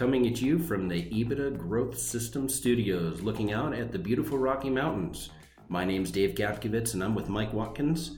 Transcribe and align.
coming 0.00 0.26
at 0.26 0.40
you 0.40 0.58
from 0.58 0.88
the 0.88 1.02
EBITDA 1.10 1.58
Growth 1.58 1.98
System 1.98 2.48
Studios, 2.48 3.20
looking 3.20 3.52
out 3.52 3.74
at 3.74 3.92
the 3.92 3.98
beautiful 3.98 4.38
Rocky 4.38 4.70
Mountains. 4.70 5.28
My 5.68 5.84
name's 5.84 6.10
Dave 6.10 6.34
Gapkevitz, 6.34 6.94
and 6.94 7.04
I'm 7.04 7.14
with 7.14 7.28
Mike 7.28 7.52
Watkins, 7.52 8.16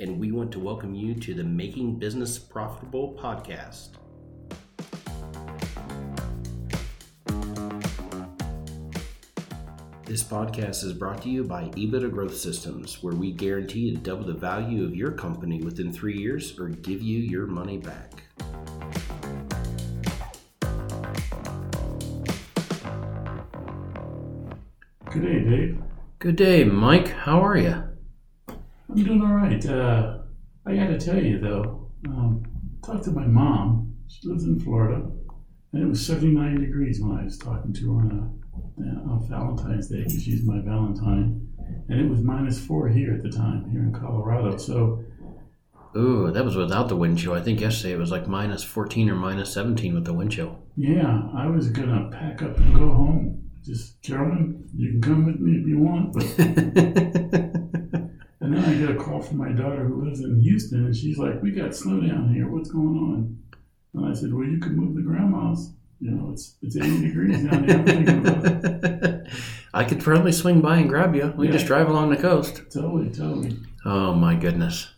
and 0.00 0.18
we 0.18 0.32
want 0.32 0.50
to 0.50 0.58
welcome 0.58 0.92
you 0.92 1.14
to 1.14 1.32
the 1.32 1.44
Making 1.44 2.00
Business 2.00 2.36
Profitable 2.36 3.16
podcast. 3.16 3.90
This 10.04 10.24
podcast 10.24 10.82
is 10.82 10.94
brought 10.94 11.22
to 11.22 11.30
you 11.30 11.44
by 11.44 11.66
EBITDA 11.76 12.10
Growth 12.10 12.36
Systems, 12.36 13.04
where 13.04 13.14
we 13.14 13.30
guarantee 13.30 13.92
to 13.92 13.96
double 13.98 14.26
the 14.26 14.32
value 14.32 14.84
of 14.84 14.96
your 14.96 15.12
company 15.12 15.62
within 15.62 15.92
three 15.92 16.18
years 16.18 16.58
or 16.58 16.70
give 16.70 17.00
you 17.00 17.20
your 17.20 17.46
money 17.46 17.78
back. 17.78 18.24
Good 25.20 25.44
day, 25.44 25.50
Dave. 25.50 25.82
Good 26.18 26.36
day, 26.36 26.64
Mike. 26.64 27.08
How 27.08 27.44
are 27.44 27.56
you? 27.56 27.82
I'm 28.48 29.04
doing 29.04 29.20
all 29.20 29.34
right. 29.34 29.64
Uh, 29.66 30.20
I 30.64 30.74
got 30.74 30.86
to 30.86 30.98
tell 30.98 31.22
you, 31.22 31.38
though, 31.38 31.90
um, 32.08 32.42
talked 32.82 33.04
to 33.04 33.10
my 33.10 33.26
mom. 33.26 33.96
She 34.08 34.26
lives 34.28 34.44
in 34.44 34.58
Florida, 34.60 35.10
and 35.74 35.82
it 35.82 35.86
was 35.86 36.04
79 36.06 36.60
degrees 36.60 37.02
when 37.02 37.18
I 37.18 37.24
was 37.24 37.36
talking 37.36 37.74
to 37.74 37.98
her 37.98 38.04
on, 38.06 38.40
a, 38.78 39.10
on 39.10 39.26
Valentine's 39.28 39.88
Day 39.88 40.04
because 40.04 40.22
she's 40.22 40.46
my 40.46 40.58
Valentine. 40.62 41.46
And 41.90 42.00
it 42.00 42.08
was 42.08 42.20
minus 42.20 42.58
four 42.58 42.88
here 42.88 43.12
at 43.12 43.22
the 43.22 43.30
time, 43.30 43.68
here 43.70 43.82
in 43.82 43.92
Colorado. 43.92 44.56
So, 44.56 45.04
Ooh, 45.98 46.30
that 46.30 46.46
was 46.46 46.56
without 46.56 46.88
the 46.88 46.96
wind 46.96 47.18
chill. 47.18 47.34
I 47.34 47.42
think 47.42 47.60
yesterday 47.60 47.92
it 47.92 47.98
was 47.98 48.10
like 48.10 48.26
minus 48.26 48.64
14 48.64 49.10
or 49.10 49.16
minus 49.16 49.52
17 49.52 49.94
with 49.94 50.06
the 50.06 50.14
wind 50.14 50.32
chill. 50.32 50.58
yeah, 50.76 51.28
I 51.36 51.46
was 51.46 51.68
going 51.68 51.88
to 51.90 52.16
pack 52.16 52.40
up 52.40 52.56
and 52.56 52.74
go 52.74 52.88
home. 52.94 53.39
Just, 53.64 54.00
Carolyn, 54.02 54.68
you 54.74 54.90
can 54.92 55.00
come 55.02 55.26
with 55.26 55.38
me 55.40 55.58
if 55.60 55.66
you 55.66 55.78
want. 55.78 56.12
But 56.14 56.24
And 58.42 58.54
then 58.56 58.64
I 58.64 58.74
get 58.74 58.90
a 58.90 58.94
call 58.98 59.20
from 59.20 59.36
my 59.36 59.50
daughter 59.52 59.84
who 59.84 60.02
lives 60.04 60.20
in 60.20 60.40
Houston, 60.40 60.86
and 60.86 60.96
she's 60.96 61.18
like, 61.18 61.42
"We 61.42 61.50
got 61.52 61.74
snow 61.76 62.00
down 62.00 62.32
here. 62.32 62.48
What's 62.48 62.70
going 62.70 62.96
on?" 62.96 63.38
And 63.94 64.06
I 64.10 64.14
said, 64.18 64.32
"Well, 64.32 64.46
you 64.46 64.58
can 64.58 64.74
move 64.76 64.96
the 64.96 65.02
grandma's. 65.02 65.72
You 66.00 66.12
know, 66.12 66.30
it's 66.32 66.56
it's 66.62 66.76
80 66.76 67.02
degrees 67.08 67.44
down 67.44 67.64
here. 67.68 67.76
I'm 67.78 67.84
thinking 67.84 68.18
about 68.26 68.44
it. 68.64 69.26
I 69.74 69.84
could 69.84 70.00
probably 70.00 70.32
swing 70.32 70.62
by 70.62 70.78
and 70.78 70.88
grab 70.88 71.14
you. 71.14 71.32
We 71.36 71.46
Yeah. 71.46 71.52
just 71.52 71.66
drive 71.66 71.88
along 71.90 72.08
the 72.10 72.16
coast. 72.16 72.62
Totally, 72.72 73.10
totally. 73.10 73.58
Oh 73.84 74.14
my 74.14 74.34
goodness. 74.34 74.88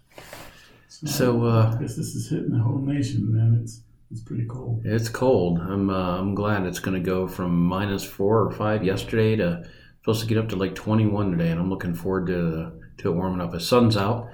So 0.88 1.44
uh, 1.44 1.74
I 1.76 1.80
guess 1.80 1.96
this 1.96 2.14
is 2.14 2.30
hitting 2.30 2.52
the 2.52 2.60
whole 2.62 2.78
nation, 2.78 3.34
man. 3.34 3.58
It's 3.60 3.80
it's 4.12 4.20
pretty 4.22 4.44
cold. 4.46 4.82
it's 4.84 5.08
cold. 5.08 5.58
I'm 5.58 5.90
uh, 5.90 6.18
I'm 6.18 6.34
glad 6.34 6.64
it's 6.66 6.78
going 6.80 7.02
to 7.02 7.04
go 7.10 7.26
from 7.26 7.58
minus 7.66 8.04
four 8.04 8.42
or 8.42 8.50
five 8.52 8.84
yesterday 8.84 9.36
to 9.36 9.64
supposed 10.00 10.20
to 10.22 10.26
get 10.26 10.38
up 10.38 10.48
to 10.50 10.56
like 10.56 10.74
21 10.74 11.30
today, 11.32 11.50
and 11.50 11.58
I'm 11.60 11.70
looking 11.70 11.94
forward 11.94 12.26
to 12.28 12.72
to 12.98 13.08
it 13.10 13.14
warming 13.14 13.40
up. 13.40 13.52
The 13.52 13.60
sun's 13.60 13.96
out. 13.96 14.28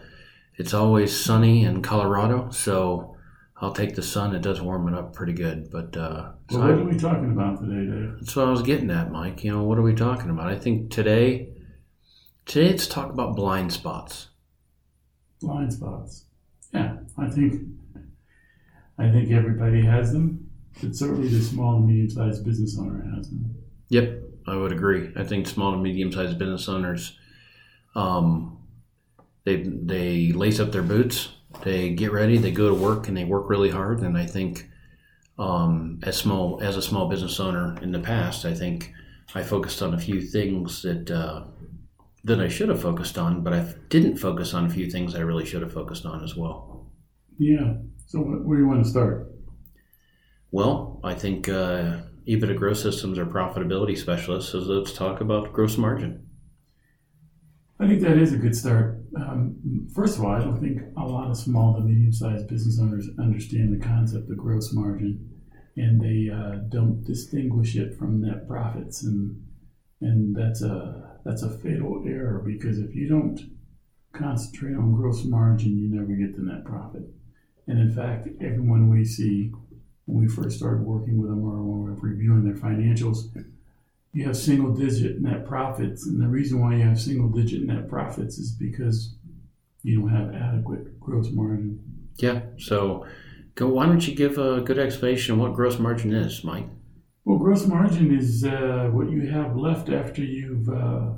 It's 0.56 0.74
always 0.74 1.16
sunny 1.16 1.62
in 1.64 1.82
Colorado, 1.82 2.50
so 2.50 3.16
I'll 3.60 3.72
take 3.72 3.94
the 3.94 4.02
sun. 4.02 4.34
It 4.34 4.42
does 4.42 4.60
warm 4.60 4.88
it 4.88 4.94
up 4.98 5.14
pretty 5.14 5.32
good. 5.32 5.70
But 5.70 5.96
uh, 5.96 6.32
so 6.50 6.58
Well, 6.58 6.68
what 6.68 6.78
I- 6.78 6.82
are 6.82 6.84
we 6.84 6.96
talking 6.98 7.30
about 7.30 7.60
today, 7.60 7.88
Dave? 7.88 8.16
That's 8.18 8.34
what 8.34 8.48
I 8.48 8.50
was 8.50 8.62
getting 8.62 8.90
at, 8.90 9.12
Mike. 9.12 9.44
You 9.44 9.52
know, 9.52 9.62
what 9.62 9.78
are 9.78 9.82
we 9.82 9.94
talking 9.94 10.30
about? 10.30 10.48
I 10.48 10.58
think 10.58 10.90
today, 10.90 11.50
today 12.46 12.70
let's 12.70 12.88
talk 12.88 13.10
about 13.12 13.36
blind 13.36 13.72
spots. 13.72 14.30
Blind 15.40 15.72
spots. 15.72 16.24
Yeah, 16.74 16.97
I 17.16 17.30
think 17.30 17.62
I 18.98 19.10
think 19.10 19.31
everybody 19.31 19.82
has 19.82 20.12
them, 20.12 20.50
but 20.82 20.94
certainly 20.94 21.28
the 21.28 21.41
small 21.41 21.76
and 21.76 21.86
medium-sized 21.86 22.44
business 22.44 22.76
owner 22.78 23.04
has 23.14 23.28
them. 23.28 23.54
Yep, 23.91 24.22
I 24.47 24.56
would 24.56 24.72
agree. 24.72 25.12
I 25.16 25.25
think 25.25 25.47
small 25.47 25.72
to 25.72 25.78
medium 25.78 26.12
sized 26.12 26.38
business 26.38 26.69
owners, 26.69 27.16
um, 27.94 28.59
they 29.44 29.62
they 29.62 30.32
lace 30.32 30.60
up 30.60 30.72
their 30.72 30.82
boots, 30.82 31.28
they 31.62 31.91
get 31.91 32.12
ready, 32.12 32.36
they 32.38 32.50
go 32.50 32.69
to 32.69 32.75
work, 32.75 33.09
and 33.09 33.16
they 33.16 33.25
work 33.25 33.48
really 33.48 33.70
hard. 33.70 34.00
And 34.00 34.19
I 34.19 34.26
think, 34.26 34.69
um, 35.38 36.00
as 36.03 36.16
small 36.16 36.60
as 36.62 36.76
a 36.76 36.82
small 36.82 37.09
business 37.09 37.41
owner 37.41 37.78
in 37.80 37.92
the 37.92 38.00
past, 38.00 38.44
I 38.44 38.54
think 38.54 38.92
I 39.34 39.42
focused 39.42 39.82
on 39.82 39.94
a 39.94 39.98
few 39.98 40.20
things 40.20 40.82
that. 40.82 41.10
Uh, 41.10 41.44
that 42.25 42.41
I 42.41 42.48
should 42.48 42.69
have 42.69 42.82
focused 42.82 43.16
on, 43.16 43.42
but 43.42 43.53
I 43.54 43.75
didn't 43.88 44.16
focus 44.19 44.53
on 44.53 44.66
a 44.66 44.69
few 44.69 44.91
things 44.91 45.15
I 45.15 45.20
really 45.20 45.47
should 45.47 45.62
have 45.62 45.72
focused 45.72 46.04
on 46.04 46.22
as 46.22 46.36
well. 46.36 46.91
Yeah. 47.38 47.75
So 48.08 48.20
where 48.20 48.56
do 48.56 48.62
you 48.62 48.69
want 48.69 48.82
to 48.82 48.88
start? 48.88 49.30
Well, 50.50 50.98
I 51.04 51.12
think 51.12 51.46
uh, 51.46 51.98
EBITDA 52.26 52.56
Growth 52.56 52.78
Systems 52.78 53.19
are 53.19 53.26
profitability 53.26 53.98
specialists, 53.98 54.50
so 54.50 54.60
let's 54.60 54.94
talk 54.94 55.20
about 55.20 55.52
gross 55.52 55.76
margin. 55.76 56.26
I 57.78 57.86
think 57.86 58.00
that 58.00 58.16
is 58.16 58.32
a 58.32 58.38
good 58.38 58.56
start. 58.56 59.04
Um, 59.14 59.88
first 59.94 60.16
of 60.16 60.24
all, 60.24 60.30
I 60.30 60.38
don't 60.38 60.58
think 60.58 60.80
a 60.97 61.04
lot 61.04 61.30
of 61.30 61.36
small 61.36 61.74
to 61.74 61.80
medium 61.80 62.10
sized 62.10 62.48
business 62.48 62.80
owners 62.80 63.06
understand 63.18 63.78
the 63.78 63.86
concept 63.86 64.30
of 64.30 64.38
gross 64.38 64.72
margin, 64.72 65.28
and 65.76 66.00
they 66.00 66.32
uh, 66.34 66.62
don't 66.70 67.04
distinguish 67.04 67.76
it 67.76 67.98
from 67.98 68.22
net 68.22 68.48
profits, 68.48 69.04
and 69.04 69.38
and 70.00 70.34
that's 70.34 70.62
a 70.62 71.18
that's 71.26 71.42
a 71.42 71.58
fatal 71.58 72.02
error 72.08 72.42
because 72.44 72.78
if 72.78 72.94
you 72.94 73.06
don't 73.06 73.38
concentrate 74.14 74.76
on 74.76 74.94
gross 74.94 75.26
margin, 75.26 75.76
you 75.76 75.91
never 75.94 76.14
get 76.14 76.34
to 76.36 76.42
net 76.42 76.64
profit. 76.64 77.02
And 77.68 77.78
in 77.78 77.92
fact, 77.92 78.28
everyone 78.40 78.88
we 78.88 79.04
see 79.04 79.52
when 80.06 80.24
we 80.24 80.28
first 80.28 80.56
started 80.56 80.82
working 80.82 81.18
with 81.18 81.28
them 81.28 81.44
or 81.44 81.62
when 81.62 81.84
we're 81.84 82.08
reviewing 82.10 82.42
their 82.42 82.54
financials, 82.54 83.28
you 84.14 84.24
have 84.24 84.36
single 84.36 84.72
digit 84.72 85.20
net 85.20 85.46
profits. 85.46 86.06
And 86.06 86.20
the 86.20 86.26
reason 86.26 86.60
why 86.60 86.76
you 86.76 86.82
have 86.82 86.98
single 86.98 87.28
digit 87.28 87.62
net 87.62 87.88
profits 87.88 88.38
is 88.38 88.52
because 88.52 89.14
you 89.82 90.00
don't 90.00 90.10
have 90.10 90.34
adequate 90.34 90.98
gross 90.98 91.30
margin. 91.30 91.78
Yeah. 92.16 92.40
So, 92.58 93.06
go. 93.54 93.68
Why 93.68 93.86
don't 93.86 94.06
you 94.08 94.14
give 94.14 94.38
a 94.38 94.62
good 94.62 94.78
explanation 94.78 95.34
of 95.34 95.40
what 95.40 95.54
gross 95.54 95.78
margin 95.78 96.14
is, 96.14 96.42
Mike? 96.42 96.66
Well, 97.24 97.38
gross 97.38 97.66
margin 97.66 98.16
is 98.16 98.44
uh, 98.44 98.88
what 98.90 99.10
you 99.10 99.28
have 99.28 99.56
left 99.56 99.90
after 99.90 100.22
you've 100.22 100.68
uh, 100.70 101.10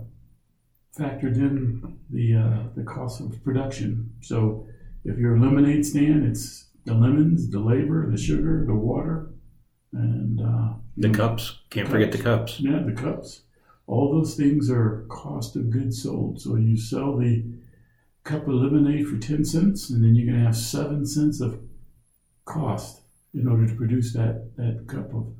factored 0.99 1.37
in 1.37 1.99
the 2.11 2.35
uh, 2.35 2.63
the 2.75 2.83
cost 2.83 3.21
of 3.21 3.43
production. 3.45 4.13
So, 4.21 4.67
if 5.05 5.19
you're 5.19 5.37
a 5.37 5.41
lemonade 5.41 5.85
stand, 5.87 6.25
it's 6.25 6.67
the 6.85 6.95
lemons, 6.95 7.51
the 7.51 7.61
labor, 7.61 8.11
the 8.11 8.19
sugar, 8.19 8.65
the 8.67 8.75
water, 8.75 9.31
and 9.93 10.41
uh, 10.41 10.75
The 10.97 11.09
know, 11.09 11.15
cups. 11.15 11.61
Can't 11.71 11.89
forget 11.89 12.13
the 12.13 12.19
cups. 12.19 12.61
Yeah, 12.61 12.81
the 12.85 12.93
cups. 12.93 13.43
All 13.87 14.13
those 14.13 14.35
things 14.35 14.71
are 14.71 15.05
cost 15.09 15.57
of 15.57 15.71
goods 15.71 16.03
sold. 16.03 16.41
So 16.41 16.57
you 16.57 16.77
sell 16.77 17.17
the 17.17 17.45
cup 18.25 18.47
of 18.47 18.55
lemonade 18.55 19.09
for 19.09 19.19
10 19.19 19.45
cents, 19.45 19.91
and 19.91 20.05
then 20.05 20.15
you're 20.15 20.27
going 20.27 20.39
to 20.39 20.45
have 20.45 20.57
7 20.57 21.07
cents 21.07 21.41
of 21.41 21.61
cost 22.45 23.01
in 23.35 23.49
order 23.49 23.67
to 23.67 23.75
produce 23.75 24.13
that, 24.13 24.53
that 24.57 24.87
cup 24.87 25.13
of 25.15 25.33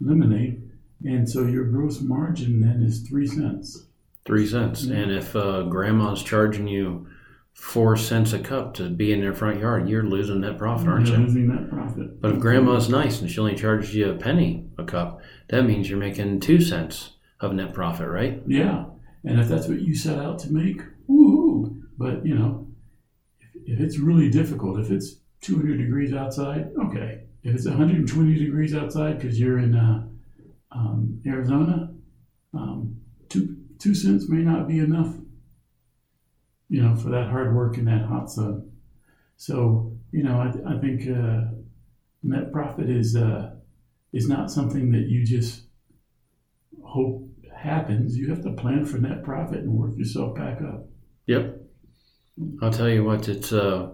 lemonade. 0.00 0.70
And 1.04 1.28
so 1.28 1.46
your 1.46 1.64
gross 1.64 2.00
margin 2.00 2.60
then 2.60 2.82
is 2.82 3.02
3 3.08 3.26
cents. 3.26 3.86
Three 4.24 4.46
cents. 4.46 4.84
Yeah. 4.84 4.96
And 4.96 5.12
if 5.12 5.34
uh, 5.34 5.62
grandma's 5.62 6.22
charging 6.22 6.68
you 6.68 7.06
four 7.54 7.96
cents 7.96 8.32
a 8.32 8.38
cup 8.38 8.74
to 8.74 8.88
be 8.88 9.12
in 9.12 9.20
their 9.20 9.34
front 9.34 9.60
yard, 9.60 9.88
you're 9.88 10.02
losing 10.02 10.40
that 10.40 10.58
profit, 10.58 10.88
aren't 10.88 11.08
You're 11.08 11.18
you? 11.18 11.24
losing 11.26 11.48
that 11.48 11.68
profit. 11.70 12.20
But 12.20 12.32
if 12.32 12.40
grandma's 12.40 12.88
nice 12.88 13.20
and 13.20 13.30
she 13.30 13.38
only 13.38 13.54
charges 13.54 13.94
you 13.94 14.10
a 14.10 14.14
penny 14.14 14.66
a 14.78 14.84
cup, 14.84 15.20
that 15.48 15.64
means 15.64 15.88
you're 15.88 15.98
making 15.98 16.40
two 16.40 16.60
cents 16.60 17.16
of 17.40 17.52
net 17.52 17.74
profit, 17.74 18.08
right? 18.08 18.42
Yeah. 18.46 18.86
And 19.24 19.38
if 19.40 19.48
that's 19.48 19.68
what 19.68 19.80
you 19.80 19.94
set 19.94 20.18
out 20.18 20.38
to 20.40 20.52
make, 20.52 20.80
woohoo. 21.08 21.82
But, 21.98 22.24
you 22.24 22.34
know, 22.34 22.66
if, 23.40 23.74
if 23.74 23.80
it's 23.80 23.98
really 23.98 24.30
difficult, 24.30 24.80
if 24.80 24.90
it's 24.90 25.16
200 25.42 25.76
degrees 25.76 26.14
outside, 26.14 26.70
okay. 26.86 27.24
If 27.42 27.54
it's 27.54 27.66
120 27.66 28.34
degrees 28.38 28.74
outside 28.74 29.18
because 29.18 29.38
you're 29.40 29.58
in 29.58 29.74
uh, 29.74 30.06
um, 30.72 31.20
Arizona, 31.26 31.90
um, 32.54 32.96
two, 33.28 33.56
two 33.78 33.94
cents 33.94 34.28
may 34.28 34.42
not 34.42 34.68
be 34.68 34.78
enough, 34.78 35.14
you 36.70 36.80
know, 36.82 36.94
for 36.96 37.10
that 37.10 37.28
hard 37.28 37.54
work 37.54 37.76
in 37.76 37.84
that 37.84 38.06
hot 38.06 38.30
sun. 38.30 38.70
So, 39.36 39.98
you 40.12 40.22
know, 40.22 40.36
I, 40.40 40.74
I 40.74 40.78
think 40.78 41.02
uh, 41.06 41.52
net 42.22 42.52
profit 42.52 42.88
is, 42.88 43.14
uh, 43.14 43.50
is 44.14 44.26
not 44.26 44.50
something 44.50 44.92
that 44.92 45.06
you 45.08 45.26
just 45.26 45.64
hope 46.82 47.28
happens, 47.54 48.16
you 48.16 48.30
have 48.30 48.42
to 48.42 48.52
plan 48.52 48.86
for 48.86 48.96
net 48.96 49.22
profit 49.22 49.58
and 49.58 49.72
work 49.72 49.96
yourself 49.96 50.34
back 50.34 50.62
up. 50.62 50.86
Yep. 51.26 51.60
I'll 52.62 52.72
tell 52.72 52.88
you 52.88 53.04
what, 53.04 53.28
it's 53.28 53.52
uh 53.52 53.90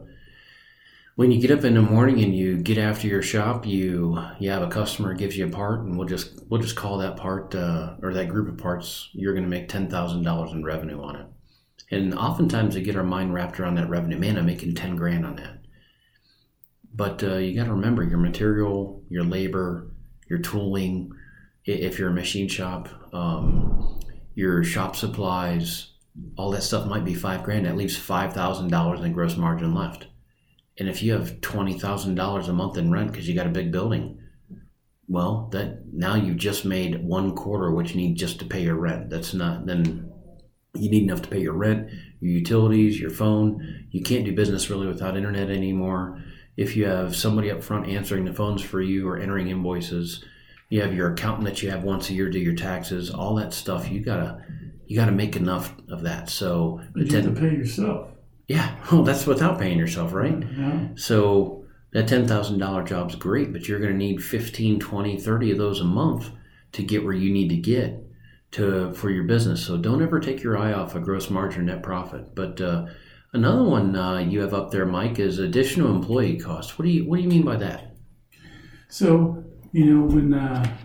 when 1.17 1.32
you 1.32 1.40
get 1.40 1.50
up 1.50 1.64
in 1.64 1.75
the 1.75 1.82
morning 1.82 2.22
and 2.22 2.37
you 2.37 2.58
get 2.58 2.79
after 2.79 3.08
your 3.08 3.22
shop, 3.22 3.67
you 3.67 4.22
you 4.38 4.50
have 4.50 4.62
a 4.62 4.69
customer 4.69 5.14
gives 5.14 5.37
you 5.37 5.46
a 5.46 5.50
part, 5.50 5.81
and 5.81 5.96
we'll 5.96 6.06
just 6.06 6.43
we'll 6.49 6.61
just 6.61 6.76
call 6.76 6.99
that 6.99 7.17
part 7.17 7.55
uh, 7.55 7.96
or 8.02 8.12
that 8.12 8.29
group 8.29 8.49
of 8.49 8.58
parts. 8.58 9.08
You're 9.14 9.32
going 9.32 9.44
to 9.44 9.50
make 9.50 9.69
ten 9.69 9.88
thousand 9.88 10.22
dollars 10.22 10.52
in 10.52 10.62
revenue 10.62 11.02
on 11.02 11.17
it, 11.17 11.26
and 11.90 12.14
oftentimes 12.14 12.75
we 12.75 12.82
get 12.82 12.96
our 12.96 13.05
mind 13.05 13.32
wrapped 13.32 13.61
around 13.61 13.76
that 13.76 13.88
revenue. 13.88 14.19
Man, 14.19 14.37
I'm 14.37 14.46
making 14.46 14.75
ten 14.75 14.96
grand 14.96 15.25
on 15.25 15.37
that. 15.37 15.58
But 16.94 17.23
uh, 17.23 17.37
you 17.37 17.55
got 17.55 17.67
to 17.67 17.75
remember 17.75 18.02
your 18.02 18.19
material, 18.19 19.02
your 19.08 19.25
labor, 19.25 19.90
your 20.28 20.38
tooling, 20.38 21.12
if 21.64 21.99
you're 21.99 22.11
a 22.11 22.14
machine 22.14 22.49
shop, 22.49 22.88
um, 23.12 24.00
your 24.34 24.64
shop 24.64 24.96
supplies, 24.96 25.93
all 26.37 26.50
that 26.52 26.62
stuff 26.62 26.87
might 26.87 27.05
be 27.05 27.14
five 27.14 27.43
grand. 27.43 27.67
That 27.67 27.76
leaves 27.76 27.96
five 27.96 28.32
thousand 28.32 28.69
dollars 28.70 29.00
in 29.00 29.12
gross 29.12 29.37
margin 29.37 29.75
left. 29.75 30.06
And 30.79 30.88
if 30.88 31.02
you 31.02 31.12
have 31.12 31.40
twenty 31.40 31.79
thousand 31.79 32.14
dollars 32.14 32.49
a 32.49 32.52
month 32.52 32.76
in 32.79 32.90
rent 32.90 33.12
because 33.12 33.29
you 33.29 33.34
got 33.34 33.46
a 33.46 33.50
big 33.50 33.72
building, 33.72 34.20
well, 35.08 35.49
that 35.52 35.93
now 35.93 36.14
you've 36.14 36.37
just 36.37 36.64
made 36.64 37.05
one 37.05 37.34
quarter 37.34 37.70
what 37.70 37.90
you 37.90 37.96
need 37.96 38.17
just 38.17 38.38
to 38.38 38.44
pay 38.46 38.62
your 38.62 38.76
rent. 38.76 39.11
That's 39.11 39.34
not 39.34 39.67
then 39.67 40.12
you 40.78 40.90
need 40.90 41.05
enough 41.05 41.23
to 41.23 41.28
pay 41.28 41.40
your 41.40 41.52
rent, 41.55 41.90
your 42.20 42.32
utilities, 42.32 43.00
your 43.00 43.11
phone. 43.11 43.87
You 43.90 44.02
can't 44.02 44.25
do 44.25 44.34
business 44.34 44.70
really 44.70 44.87
without 44.87 45.17
internet 45.17 45.50
anymore. 45.50 46.23
If 46.56 46.76
you 46.76 46.87
have 46.87 47.14
somebody 47.14 47.50
up 47.50 47.62
front 47.62 47.88
answering 47.88 48.25
the 48.25 48.32
phones 48.32 48.62
for 48.62 48.81
you 48.81 49.08
or 49.08 49.19
entering 49.19 49.49
invoices, 49.49 50.25
you 50.70 50.81
have 50.81 50.94
your 50.94 51.12
accountant 51.12 51.44
that 51.46 51.62
you 51.62 51.70
have 51.70 51.84
once 51.84 52.08
a 52.11 52.14
year 52.14 52.31
do 52.31 52.38
your 52.38 52.55
taxes, 52.55 53.11
all 53.11 53.34
that 53.37 53.52
stuff. 53.52 53.90
You 53.90 54.00
gotta 54.00 54.43
you 54.87 54.96
gotta 54.96 55.12
make 55.12 55.37
enough 55.37 55.75
of 55.90 56.02
that. 56.02 56.28
So 56.31 56.81
But 56.94 57.06
you 57.06 57.17
have 57.17 57.34
to 57.34 57.40
pay 57.40 57.50
yourself. 57.50 58.08
yeah, 58.49 58.75
well, 58.93 59.02
that's 59.02 59.26
without 59.26 59.58
paying 59.58 59.79
yourself, 59.79 60.12
right? 60.12 60.43
Yeah. 60.56 60.88
So 60.96 61.64
that 61.93 62.06
$10,000 62.08 62.87
job's 62.87 63.14
great, 63.14 63.52
but 63.52 63.69
you're 63.69 63.79
going 63.79 63.93
to 63.93 63.96
need 63.96 64.22
15, 64.22 64.81
20, 64.81 65.19
30 65.19 65.50
of 65.52 65.58
those 65.58 65.81
a 65.81 65.84
month 65.84 66.31
to 66.72 66.82
get 66.82 67.05
where 67.05 67.14
you 67.14 67.32
need 67.32 67.49
to 67.49 67.56
get 67.56 68.05
to 68.56 68.93
for 68.94 69.11
your 69.11 69.25
business. 69.25 69.64
So 69.64 69.76
don't 69.76 70.03
ever 70.03 70.19
take 70.19 70.43
your 70.43 70.56
eye 70.56 70.73
off 70.73 70.94
a 70.94 71.00
gross 71.00 71.29
margin 71.31 71.67
net 71.67 71.82
profit. 71.82 72.35
But 72.35 72.61
uh, 72.61 72.87
another 73.32 73.62
one 73.62 73.94
uh, 73.94 74.19
you 74.19 74.41
have 74.41 74.55
up 74.55 74.70
there, 74.70 74.87
Mike, 74.87 75.19
is 75.19 75.38
additional 75.38 75.94
employee 75.94 76.38
costs. 76.38 76.79
What 76.79 76.87
do 76.87 76.91
you 76.91 77.08
what 77.08 77.17
do 77.17 77.23
you 77.23 77.29
mean 77.29 77.44
by 77.44 77.56
that? 77.56 77.97
So 78.88 79.44
you 79.73 79.85
know 79.85 80.06
when 80.06 80.32
uh, 80.32 80.76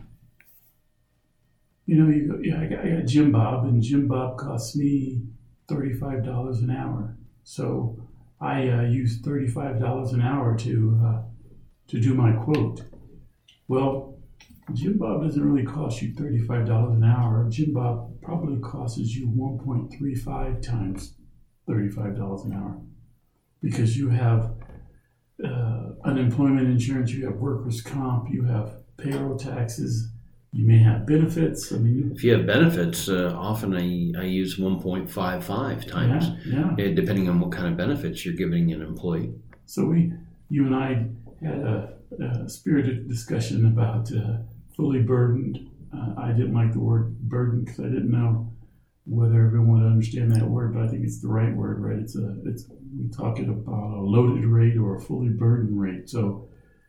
you 1.85 1.95
know 1.95 2.11
you 2.11 2.27
go, 2.27 2.39
yeah, 2.41 2.61
I 2.61 2.65
got, 2.67 2.85
I 2.85 2.89
got 2.97 3.05
Jim 3.05 3.31
Bob, 3.31 3.63
and 3.63 3.81
Jim 3.81 4.07
Bob 4.07 4.37
costs 4.37 4.75
me 4.75 5.21
thirty 5.69 5.93
five 5.93 6.25
dollars 6.25 6.59
an 6.59 6.71
hour. 6.71 7.17
So 7.43 7.97
I 8.41 8.67
uh, 8.67 8.81
use 8.81 9.21
thirty 9.21 9.47
five 9.47 9.79
dollars 9.79 10.11
an 10.11 10.21
hour 10.21 10.57
to 10.57 11.01
uh, 11.05 11.21
to 11.87 11.99
do 12.01 12.13
my 12.13 12.33
quote. 12.33 12.81
Well, 13.69 14.10
Jim 14.73 14.97
Bob 14.97 15.23
doesn't 15.23 15.43
really 15.43 15.65
cost 15.65 16.01
you 16.01 16.13
thirty 16.13 16.39
five 16.39 16.65
dollars 16.65 16.95
an 16.95 17.03
hour. 17.03 17.47
Jim 17.49 17.73
Bob 17.73 18.21
probably 18.21 18.59
costs 18.59 18.97
you 18.97 19.27
one 19.27 19.59
point 19.59 19.93
three 19.97 20.15
five 20.15 20.61
times 20.61 21.15
thirty 21.67 21.89
five 21.89 22.15
dollars 22.15 22.43
an 22.43 22.53
hour 22.53 22.81
because 23.61 23.97
you 23.97 24.09
have 24.09 24.53
uh, 25.43 25.91
unemployment 26.05 26.67
insurance, 26.67 27.11
you 27.11 27.25
have 27.25 27.35
workers' 27.35 27.81
comp, 27.81 28.31
you 28.31 28.43
have 28.43 28.75
payroll 28.97 29.37
taxes, 29.37 30.11
you 30.51 30.67
may 30.67 30.79
have 30.79 31.05
benefits. 31.05 31.71
I 31.71 31.77
mean, 31.77 31.97
you, 31.97 32.11
If 32.13 32.23
you 32.23 32.33
have 32.33 32.45
benefits, 32.45 33.09
uh, 33.09 33.33
often 33.35 33.75
I, 33.75 34.19
I 34.19 34.25
use 34.25 34.59
1.55 34.59 35.87
times, 35.87 36.27
yeah, 36.45 36.75
yeah. 36.77 36.93
depending 36.93 37.29
on 37.29 37.39
what 37.39 37.51
kind 37.51 37.67
of 37.67 37.77
benefits 37.77 38.25
you're 38.25 38.35
giving 38.35 38.71
an 38.71 38.81
employee. 38.81 39.33
So 39.65 39.85
we, 39.85 40.13
you 40.49 40.65
and 40.65 40.75
I, 40.75 41.07
had 41.43 41.59
a, 41.61 41.93
a 42.43 42.49
spirited 42.49 43.07
discussion 43.07 43.65
about 43.65 44.11
uh, 44.11 44.37
fully 44.75 45.01
burdened. 45.01 45.69
Uh, 45.93 46.13
I 46.17 46.31
didn't 46.31 46.53
like 46.53 46.73
the 46.73 46.79
word 46.79 47.19
burden 47.19 47.63
because 47.63 47.79
I 47.79 47.89
didn't 47.89 48.11
know 48.11 48.51
whether 49.05 49.45
everyone 49.45 49.81
would 49.81 49.91
understand 49.91 50.31
that 50.35 50.47
word, 50.47 50.73
but 50.73 50.83
I 50.83 50.87
think 50.87 51.03
it's 51.03 51.21
the 51.21 51.27
right 51.27 51.53
word, 51.55 51.81
right? 51.81 51.97
It's 51.99 52.15
a, 52.15 52.37
it's 52.45 52.65
we 52.97 53.09
talking 53.09 53.49
about 53.49 53.97
a 53.97 54.01
loaded 54.01 54.45
rate 54.45 54.77
or 54.77 54.95
a 54.97 55.01
fully 55.01 55.29
burdened 55.29 55.79
rate. 55.79 56.09
So 56.09 56.47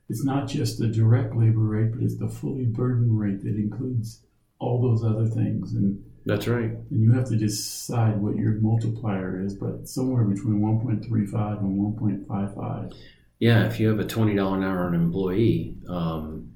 it's 0.09 0.25
not 0.25 0.47
just 0.49 0.79
the 0.79 0.89
direct 0.89 1.35
labor 1.35 1.61
rate, 1.61 1.93
but 1.93 2.03
it's 2.03 2.19
the 2.19 2.29
fully 2.29 2.65
burdened 2.65 3.19
rate 3.19 3.43
that 3.43 3.57
includes 3.57 4.23
all 4.59 4.81
those 4.81 5.05
other 5.05 5.27
things. 5.27 5.73
And 5.73 6.05
That's 6.27 6.47
right. 6.47 6.71
and 6.71 7.03
you 7.03 7.13
have 7.13 7.29
to 7.29 7.37
decide 7.37 8.19
what 8.21 8.37
your 8.37 8.53
multiplier 8.61 9.41
is, 9.43 9.55
but 9.55 9.89
somewhere 9.89 10.25
between 10.25 10.61
1.35 10.61 11.61
and 11.61 11.99
1.55. 11.99 12.95
Yeah, 13.39 13.67
if 13.67 13.81
you 13.81 13.89
have 13.89 13.99
a 13.99 14.05
twenty 14.05 14.37
dollar 14.37 14.57
an 14.59 14.63
hour 14.63 14.87
an 14.87 14.95
employee, 14.95 15.75
um, 15.89 16.52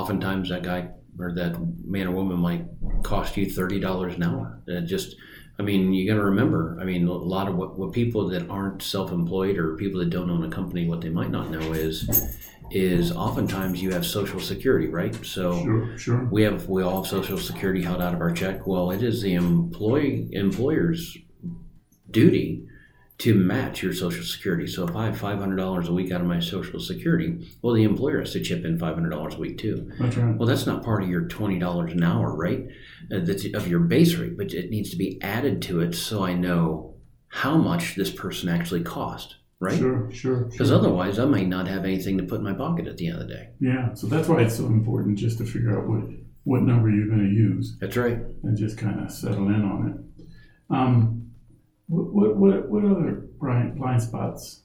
oftentimes 0.00 0.48
that 0.50 0.62
guy 0.62 0.88
or 1.18 1.32
that 1.34 1.56
man 1.84 2.08
or 2.08 2.12
woman 2.12 2.38
might 2.38 2.64
cost 3.02 3.36
you 3.36 3.50
thirty 3.50 3.80
dollars 3.80 4.14
an 4.16 4.22
hour. 4.22 4.62
Just, 4.84 5.16
I 5.58 5.62
mean, 5.62 5.92
you 5.92 6.06
got 6.06 6.16
to 6.16 6.24
remember. 6.24 6.78
I 6.80 6.84
mean, 6.84 7.06
a 7.08 7.12
lot 7.12 7.48
of 7.48 7.56
what, 7.56 7.78
what 7.78 7.92
people 7.92 8.28
that 8.28 8.48
aren't 8.50 8.82
self 8.82 9.10
employed 9.12 9.56
or 9.56 9.76
people 9.76 10.00
that 10.00 10.10
don't 10.10 10.30
own 10.30 10.44
a 10.44 10.50
company, 10.50 10.86
what 10.86 11.00
they 11.00 11.08
might 11.08 11.30
not 11.30 11.50
know 11.50 11.72
is, 11.72 12.36
is 12.70 13.12
oftentimes 13.12 13.80
you 13.80 13.90
have 13.92 14.04
Social 14.04 14.40
Security, 14.40 14.88
right? 14.88 15.14
So 15.24 15.62
Sure, 15.62 15.98
sure. 15.98 16.28
we 16.30 16.42
have 16.42 16.68
we 16.68 16.82
all 16.82 17.02
have 17.02 17.10
Social 17.10 17.38
Security 17.38 17.82
held 17.82 18.02
out 18.02 18.12
of 18.14 18.20
our 18.20 18.32
check. 18.32 18.66
Well, 18.66 18.90
it 18.90 19.02
is 19.02 19.22
the 19.22 19.34
employee 19.34 20.28
employer's 20.32 21.16
duty 22.10 22.66
to 23.18 23.34
match 23.34 23.82
your 23.82 23.94
Social 23.94 24.22
Security. 24.24 24.66
So 24.66 24.86
if 24.86 24.94
I 24.94 25.06
have 25.06 25.18
five 25.18 25.38
hundred 25.38 25.56
dollars 25.56 25.88
a 25.88 25.92
week 25.92 26.12
out 26.12 26.20
of 26.20 26.26
my 26.26 26.40
Social 26.40 26.78
Security, 26.78 27.48
well, 27.62 27.74
the 27.74 27.84
employer 27.84 28.20
has 28.20 28.32
to 28.32 28.42
chip 28.42 28.64
in 28.64 28.78
five 28.78 28.94
hundred 28.94 29.10
dollars 29.10 29.34
a 29.34 29.38
week 29.38 29.58
too. 29.58 29.90
That's 29.98 30.16
right. 30.16 30.36
Well, 30.36 30.48
that's 30.48 30.66
not 30.66 30.84
part 30.84 31.02
of 31.02 31.08
your 31.08 31.22
twenty 31.22 31.58
dollars 31.58 31.92
an 31.92 32.02
hour, 32.02 32.34
right? 32.34 32.66
Uh, 33.10 33.20
that's 33.20 33.46
of 33.54 33.68
your 33.68 33.80
base 33.80 34.14
rate, 34.16 34.36
but 34.36 34.52
it 34.52 34.70
needs 34.70 34.90
to 34.90 34.96
be 34.96 35.20
added 35.22 35.62
to 35.62 35.80
it 35.80 35.94
so 35.94 36.24
I 36.24 36.34
know 36.34 36.94
how 37.28 37.56
much 37.56 37.96
this 37.96 38.10
person 38.10 38.48
actually 38.48 38.82
cost, 38.82 39.36
right? 39.60 39.78
Sure, 39.78 40.10
sure. 40.10 40.44
Because 40.44 40.68
sure. 40.68 40.76
otherwise, 40.76 41.18
I 41.18 41.24
might 41.24 41.48
not 41.48 41.68
have 41.68 41.84
anything 41.84 42.18
to 42.18 42.24
put 42.24 42.38
in 42.38 42.44
my 42.44 42.54
pocket 42.54 42.86
at 42.86 42.96
the 42.96 43.08
end 43.08 43.20
of 43.20 43.28
the 43.28 43.34
day. 43.34 43.48
Yeah, 43.60 43.94
so 43.94 44.06
that's 44.06 44.28
why 44.28 44.42
it's 44.42 44.56
so 44.56 44.66
important 44.66 45.18
just 45.18 45.38
to 45.38 45.44
figure 45.44 45.78
out 45.78 45.88
what, 45.88 46.02
what 46.44 46.62
number 46.62 46.88
you're 46.90 47.08
going 47.08 47.28
to 47.28 47.34
use 47.34 47.76
That's 47.80 47.96
right. 47.96 48.18
and 48.42 48.56
just 48.56 48.78
kind 48.78 49.00
of 49.00 49.10
settle 49.10 49.48
in 49.48 49.62
on 49.62 49.88
it. 49.88 50.24
Um, 50.74 51.25
what, 51.88 52.36
what, 52.36 52.68
what, 52.68 52.84
other 52.84 53.26
blind, 53.40 53.76
blind 53.76 54.02
spots 54.02 54.62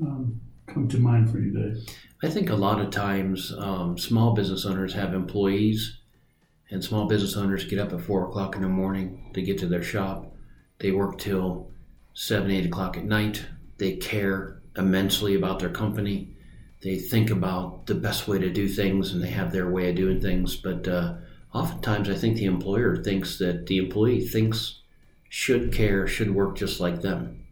um, 0.00 0.40
come 0.66 0.88
to 0.88 0.98
mind 0.98 1.30
for 1.30 1.38
you, 1.38 1.50
Dave? 1.52 1.96
I 2.22 2.28
think 2.28 2.50
a 2.50 2.56
lot 2.56 2.80
of 2.80 2.90
times 2.90 3.52
um, 3.58 3.98
small 3.98 4.34
business 4.34 4.66
owners 4.66 4.94
have 4.94 5.14
employees, 5.14 5.98
and 6.70 6.82
small 6.82 7.06
business 7.06 7.36
owners 7.36 7.64
get 7.64 7.78
up 7.78 7.92
at 7.92 8.00
four 8.00 8.26
o'clock 8.28 8.54
in 8.54 8.62
the 8.62 8.68
morning. 8.68 9.30
They 9.34 9.42
get 9.42 9.58
to 9.58 9.66
their 9.66 9.82
shop. 9.82 10.34
They 10.78 10.90
work 10.90 11.18
till 11.18 11.70
seven, 12.14 12.50
eight 12.50 12.66
o'clock 12.66 12.96
at 12.96 13.04
night. 13.04 13.44
They 13.78 13.96
care 13.96 14.60
immensely 14.76 15.34
about 15.34 15.58
their 15.58 15.70
company. 15.70 16.36
They 16.82 16.98
think 16.98 17.30
about 17.30 17.86
the 17.86 17.94
best 17.94 18.26
way 18.26 18.38
to 18.38 18.50
do 18.50 18.68
things, 18.68 19.12
and 19.12 19.22
they 19.22 19.30
have 19.30 19.52
their 19.52 19.70
way 19.70 19.90
of 19.90 19.96
doing 19.96 20.20
things. 20.20 20.56
But 20.56 20.88
uh, 20.88 21.14
oftentimes, 21.54 22.08
I 22.10 22.14
think 22.14 22.36
the 22.36 22.46
employer 22.46 22.96
thinks 22.96 23.38
that 23.38 23.66
the 23.66 23.78
employee 23.78 24.20
thinks 24.26 24.81
should 25.32 25.72
care, 25.72 26.06
should 26.06 26.30
work 26.34 26.54
just 26.54 26.78
like 26.78 27.00
them, 27.00 27.42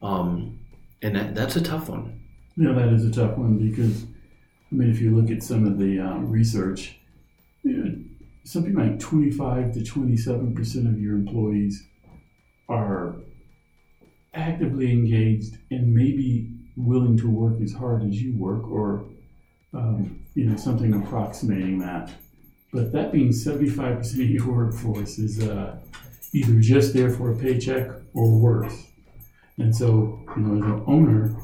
um, 0.00 0.58
and 1.02 1.14
that, 1.14 1.34
that's 1.34 1.56
a 1.56 1.60
tough 1.60 1.90
one. 1.90 2.18
Yeah, 2.56 2.72
that 2.72 2.88
is 2.88 3.04
a 3.04 3.10
tough 3.12 3.36
one 3.36 3.58
because, 3.58 4.04
I 4.04 4.74
mean, 4.74 4.90
if 4.90 4.98
you 4.98 5.14
look 5.14 5.30
at 5.30 5.42
some 5.42 5.66
of 5.66 5.78
the 5.78 6.00
uh, 6.00 6.16
research, 6.20 6.98
you 7.64 7.76
know, 7.76 7.94
something 8.44 8.72
like 8.72 8.98
25 8.98 9.74
to 9.74 9.80
27% 9.80 10.88
of 10.88 10.98
your 10.98 11.14
employees 11.16 11.86
are 12.70 13.16
actively 14.32 14.90
engaged 14.90 15.58
and 15.70 15.94
maybe 15.94 16.50
willing 16.78 17.18
to 17.18 17.28
work 17.28 17.60
as 17.60 17.74
hard 17.74 18.04
as 18.04 18.22
you 18.22 18.34
work 18.38 18.66
or, 18.66 19.04
um, 19.74 20.24
you 20.34 20.46
know, 20.46 20.56
something 20.56 20.94
approximating 20.94 21.78
that. 21.80 22.10
But 22.72 22.90
that 22.92 23.12
means 23.12 23.44
75% 23.44 24.00
of 24.14 24.30
your 24.30 24.50
workforce 24.50 25.18
is 25.18 25.46
uh, 25.46 25.76
either 26.32 26.60
just 26.60 26.94
there 26.94 27.10
for 27.10 27.32
a 27.32 27.36
paycheck 27.36 27.90
or 28.14 28.38
worse. 28.38 28.86
And 29.58 29.74
so, 29.74 30.18
you 30.36 30.42
know, 30.42 30.56
as 30.56 30.64
an 30.64 30.84
owner, 30.86 31.36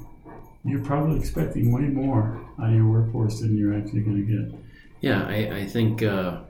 you're 0.64 0.84
probably 0.84 1.18
expecting 1.18 1.72
way 1.72 1.82
more 1.82 2.44
out 2.60 2.70
of 2.70 2.74
your 2.74 2.86
workforce 2.86 3.40
than 3.40 3.56
you're 3.56 3.74
actually 3.74 4.00
going 4.00 4.26
to 4.26 4.50
get. 4.50 4.60
Yeah, 5.00 5.24
I, 5.24 5.58
I 5.58 5.66
think 5.66 6.02
uh, 6.02 6.40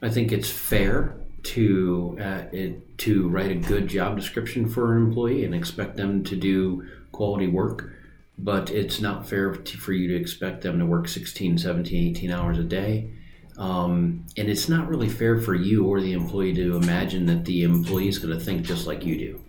I 0.00 0.08
think 0.08 0.32
it's 0.32 0.50
fair 0.50 1.16
to 1.42 2.18
uh, 2.20 2.42
it, 2.52 2.98
to 2.98 3.28
write 3.28 3.50
a 3.50 3.56
good 3.56 3.88
job 3.88 4.16
description 4.16 4.68
for 4.68 4.96
an 4.96 5.04
employee 5.04 5.44
and 5.44 5.54
expect 5.54 5.96
them 5.96 6.24
to 6.24 6.36
do 6.36 6.86
quality 7.10 7.48
work, 7.48 7.92
but 8.38 8.70
it's 8.70 9.00
not 9.00 9.28
fair 9.28 9.52
to, 9.52 9.76
for 9.76 9.92
you 9.92 10.08
to 10.08 10.14
expect 10.14 10.62
them 10.62 10.78
to 10.78 10.86
work 10.86 11.08
16, 11.08 11.58
17, 11.58 12.16
18 12.16 12.30
hours 12.30 12.58
a 12.58 12.64
day. 12.64 13.10
Um, 13.58 14.24
and 14.36 14.48
it's 14.48 14.68
not 14.68 14.88
really 14.88 15.08
fair 15.08 15.38
for 15.38 15.54
you 15.54 15.86
or 15.86 16.00
the 16.00 16.12
employee 16.12 16.54
to 16.54 16.76
imagine 16.76 17.26
that 17.26 17.44
the 17.44 17.64
employee 17.64 18.08
is 18.08 18.18
going 18.18 18.36
to 18.36 18.42
think 18.42 18.62
just 18.62 18.86
like 18.86 19.04
you 19.04 19.16
do. 19.16 19.40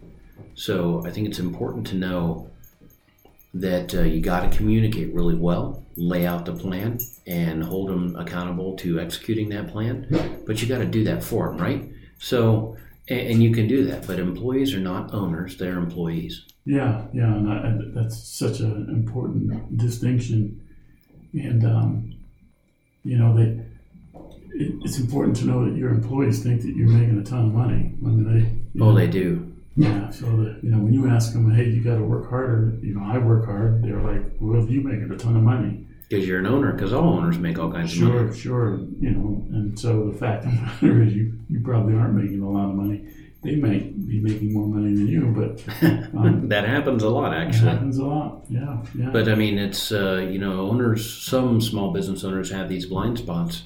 So 0.56 1.04
I 1.06 1.12
think 1.12 1.28
it's 1.28 1.40
important 1.40 1.88
to 1.88 1.96
know 1.96 2.50
that 3.54 3.94
uh, 3.94 4.02
you 4.02 4.20
got 4.20 4.50
to 4.50 4.56
communicate 4.58 5.14
really 5.14 5.36
well, 5.36 5.84
lay 5.96 6.26
out 6.26 6.46
the 6.46 6.54
plan, 6.54 7.00
and 7.28 7.64
hold 7.64 7.90
them 7.90 8.16
accountable 8.16 8.76
to 8.78 9.00
executing 9.00 9.50
that 9.50 9.68
plan. 9.68 10.08
But 10.46 10.62
you 10.62 10.68
got 10.68 10.80
to 10.80 10.86
do 10.86 11.04
that 11.06 11.24
for 11.24 11.50
them, 11.50 11.58
right? 11.58 11.90
So, 12.18 12.78
and, 13.10 13.20
and 13.20 13.44
you 13.44 13.54
can 13.54 13.68
do 13.68 13.86
that. 13.86 14.08
But 14.08 14.20
employees 14.20 14.74
are 14.74 14.80
not 14.80 15.14
owners; 15.14 15.58
they're 15.58 15.78
employees. 15.78 16.46
Yeah, 16.66 17.06
yeah, 17.14 17.34
and, 17.34 17.52
I, 17.52 17.78
that's 17.94 18.18
such 18.24 18.60
an 18.60 18.88
important 18.90 19.78
distinction. 19.78 20.60
And 21.34 21.66
um, 21.66 22.16
you 23.04 23.18
know, 23.18 23.36
they 23.36 23.64
it, 24.54 24.74
it's 24.84 25.00
important 25.00 25.36
to 25.38 25.46
know 25.46 25.66
that 25.66 25.78
your 25.78 25.90
employees 25.90 26.44
think 26.44 26.62
that 26.62 26.76
you're 26.76 26.90
making 26.90 27.20
a 27.20 27.24
ton 27.24 27.48
of 27.48 27.54
money 27.54 27.96
when 28.00 28.24
they. 28.24 28.82
Oh, 28.82 28.92
know, 28.92 28.96
they 28.96 29.08
do. 29.08 29.50
Yeah, 29.76 30.12
so 30.12 30.26
that 30.26 30.60
you 30.62 30.70
know 30.70 30.78
when 30.78 30.94
you 30.94 31.10
ask 31.10 31.34
them, 31.34 31.50
hey, 31.52 31.68
you 31.68 31.84
got 31.84 31.96
to 31.96 32.04
work 32.04 32.30
harder. 32.30 32.78
You 32.82 32.96
know, 32.96 33.04
I 33.04 33.18
work 33.18 33.46
hard. 33.46 33.84
They're 33.84 34.02
like, 34.02 34.22
well, 34.40 34.66
you 34.66 34.82
making 34.82 35.12
a 35.12 35.18
ton 35.18 35.36
of 35.36 35.44
money. 35.44 35.88
Because 36.08 36.28
you're 36.28 36.40
an 36.40 36.46
owner. 36.46 36.74
Because 36.74 36.94
all 36.94 37.10
owners 37.10 37.40
make 37.40 37.58
all 37.58 37.72
kinds 37.72 37.96
of 37.96 38.04
money. 38.04 38.14
Sure, 38.14 38.34
sure. 38.34 38.80
You 39.00 39.12
know, 39.12 39.46
and 39.52 39.80
so 39.80 40.12
the 40.12 40.18
fact 40.18 40.46
of 40.46 40.52
the 40.52 40.58
matter 40.88 41.04
is, 41.04 41.16
you 41.16 41.40
you 41.50 41.62
probably 41.62 41.96
aren't 41.96 42.14
making 42.14 42.42
a 42.42 42.50
lot 42.50 42.70
of 42.70 42.76
money. 42.76 43.08
They 43.42 43.56
might 43.56 44.08
be 44.08 44.22
making 44.22 44.54
more 44.54 44.68
money 44.68 44.94
than 44.96 45.08
you, 45.08 45.34
but 45.36 45.62
um, 46.18 46.48
that 46.48 46.66
happens 46.66 47.04
a 47.04 47.10
lot, 47.10 47.34
it 47.34 47.38
actually. 47.38 47.72
happens 47.72 47.98
a 47.98 48.06
lot. 48.06 48.46
Yeah, 48.48 48.78
yeah. 48.98 49.10
But 49.10 49.28
I 49.28 49.36
mean, 49.36 49.58
it's 49.58 49.92
uh, 49.92 50.26
you 50.30 50.38
know, 50.40 50.62
owners. 50.62 51.12
Some 51.12 51.60
small 51.60 51.92
business 51.92 52.24
owners 52.24 52.52
have 52.52 52.70
these 52.70 52.86
blind 52.86 53.18
spots, 53.18 53.64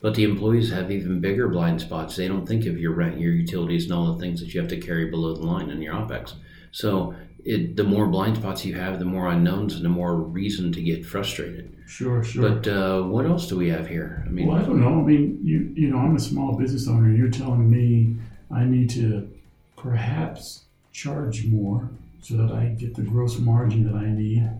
but 0.00 0.14
the 0.14 0.24
employees 0.24 0.70
have 0.70 0.90
even 0.90 1.20
bigger 1.20 1.48
blind 1.48 1.80
spots. 1.80 2.16
They 2.16 2.28
don't 2.28 2.46
think 2.46 2.66
of 2.66 2.78
your 2.78 2.92
rent, 2.92 3.18
your 3.18 3.32
utilities, 3.32 3.84
and 3.84 3.92
all 3.92 4.12
the 4.12 4.20
things 4.20 4.40
that 4.40 4.52
you 4.52 4.60
have 4.60 4.70
to 4.70 4.80
carry 4.80 5.10
below 5.10 5.34
the 5.34 5.44
line 5.44 5.70
in 5.70 5.82
your 5.82 5.94
opex. 5.94 6.34
So, 6.70 7.14
it, 7.44 7.76
the 7.76 7.84
more 7.84 8.06
blind 8.06 8.36
spots 8.36 8.64
you 8.64 8.74
have, 8.74 8.98
the 8.98 9.04
more 9.04 9.28
unknowns, 9.28 9.76
and 9.76 9.84
the 9.84 9.88
more 9.88 10.16
reason 10.16 10.72
to 10.72 10.82
get 10.82 11.06
frustrated. 11.06 11.72
sure, 11.86 12.22
sure. 12.24 12.50
But 12.50 12.66
uh, 12.66 13.02
what 13.02 13.24
else 13.24 13.46
do 13.46 13.56
we 13.56 13.68
have 13.68 13.86
here? 13.86 14.24
I 14.26 14.30
mean, 14.30 14.48
Well, 14.48 14.58
I 14.58 14.62
don't 14.62 14.80
know. 14.80 15.00
I 15.00 15.02
mean, 15.02 15.40
you 15.44 15.72
you 15.74 15.88
know, 15.88 15.98
I'm 15.98 16.16
a 16.16 16.20
small 16.20 16.56
business 16.56 16.88
owner. 16.88 17.08
You're 17.10 17.30
telling 17.30 17.70
me 17.70 18.16
I 18.50 18.64
need 18.64 18.90
to 18.90 19.30
perhaps 19.76 20.64
charge 20.92 21.46
more 21.46 21.88
so 22.20 22.36
that 22.36 22.52
I 22.52 22.66
get 22.66 22.96
the 22.96 23.02
gross 23.02 23.38
margin 23.38 23.84
that 23.84 23.96
I 23.96 24.08
need 24.08 24.50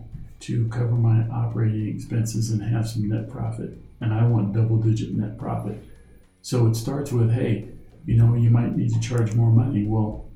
to 0.41 0.69
cover 0.69 0.93
my 0.93 1.27
operating 1.29 1.89
expenses 1.89 2.51
and 2.51 2.63
have 2.63 2.89
some 2.89 3.09
net 3.09 3.29
profit. 3.29 3.77
And 4.01 4.13
I 4.13 4.27
want 4.27 4.53
double 4.53 4.77
digit 4.77 5.15
net 5.15 5.39
profit. 5.39 5.83
So 6.43 6.67
it 6.67 6.75
starts 6.77 7.13
with, 7.13 7.33
hey, 7.33 7.69
you 8.05 8.17
know, 8.17 8.35
you 8.35 8.51
might 8.51 8.77
need 8.77 8.93
to 8.93 9.01
charge 9.01 9.35
more 9.35 9.51
money. 9.51 9.85
Well, 9.87 10.29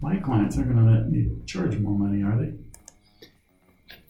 my 0.00 0.16
clients 0.16 0.56
aren't 0.56 0.72
going 0.72 0.84
to 0.84 0.92
let 0.92 1.10
me 1.10 1.30
charge 1.46 1.76
more 1.78 1.96
money, 1.96 2.22
are 2.22 2.36
they? 2.36 2.52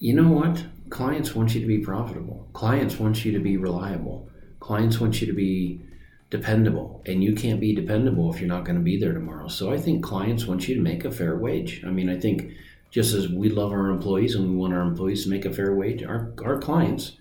you 0.03 0.13
know 0.15 0.33
what? 0.33 0.65
Clients 0.91 1.33
want 1.33 1.55
you 1.55 1.61
to 1.61 1.67
be 1.67 1.79
profitable. 1.79 2.49
Clients 2.55 2.99
want 2.99 3.25
you 3.25 3.31
to 3.31 3.39
be 3.39 3.57
reliable. 3.57 4.29
Clients 4.59 5.01
want 5.01 5.21
you 5.21 5.29
to 5.29 5.33
be 5.33 5.81
dependable. 6.29 7.03
And 7.07 7.23
you 7.23 7.37
can't 7.37 7.61
be 7.61 7.73
dependable 7.73 8.35
if 8.35 8.41
you're 8.41 8.49
not 8.49 8.65
going 8.65 8.79
to 8.79 8.83
be 8.83 8.99
there 8.99 9.13
tomorrow. 9.13 9.47
So 9.47 9.73
I 9.73 9.79
think 9.79 10.03
clients 10.03 10.45
want 10.45 10.67
you 10.67 10.75
to 10.75 10.81
make 10.81 11.05
a 11.05 11.13
fair 11.13 11.37
wage. 11.37 11.85
I 11.87 11.91
mean, 11.91 12.11
I 12.11 12.19
think 12.19 12.51
just 12.91 13.15
as 13.15 13.29
we 13.29 13.49
love 13.49 13.71
our 13.71 13.91
employees 13.91 14.35
and 14.35 14.51
we 14.51 14.57
want 14.57 14.75
our 14.75 14.83
employees 14.83 15.23
to 15.23 15.31
make 15.31 15.45
a 15.45 15.53
fair 15.53 15.73
wage, 15.73 16.03
our, 16.03 16.33
our 16.45 16.59
clients, 16.59 17.13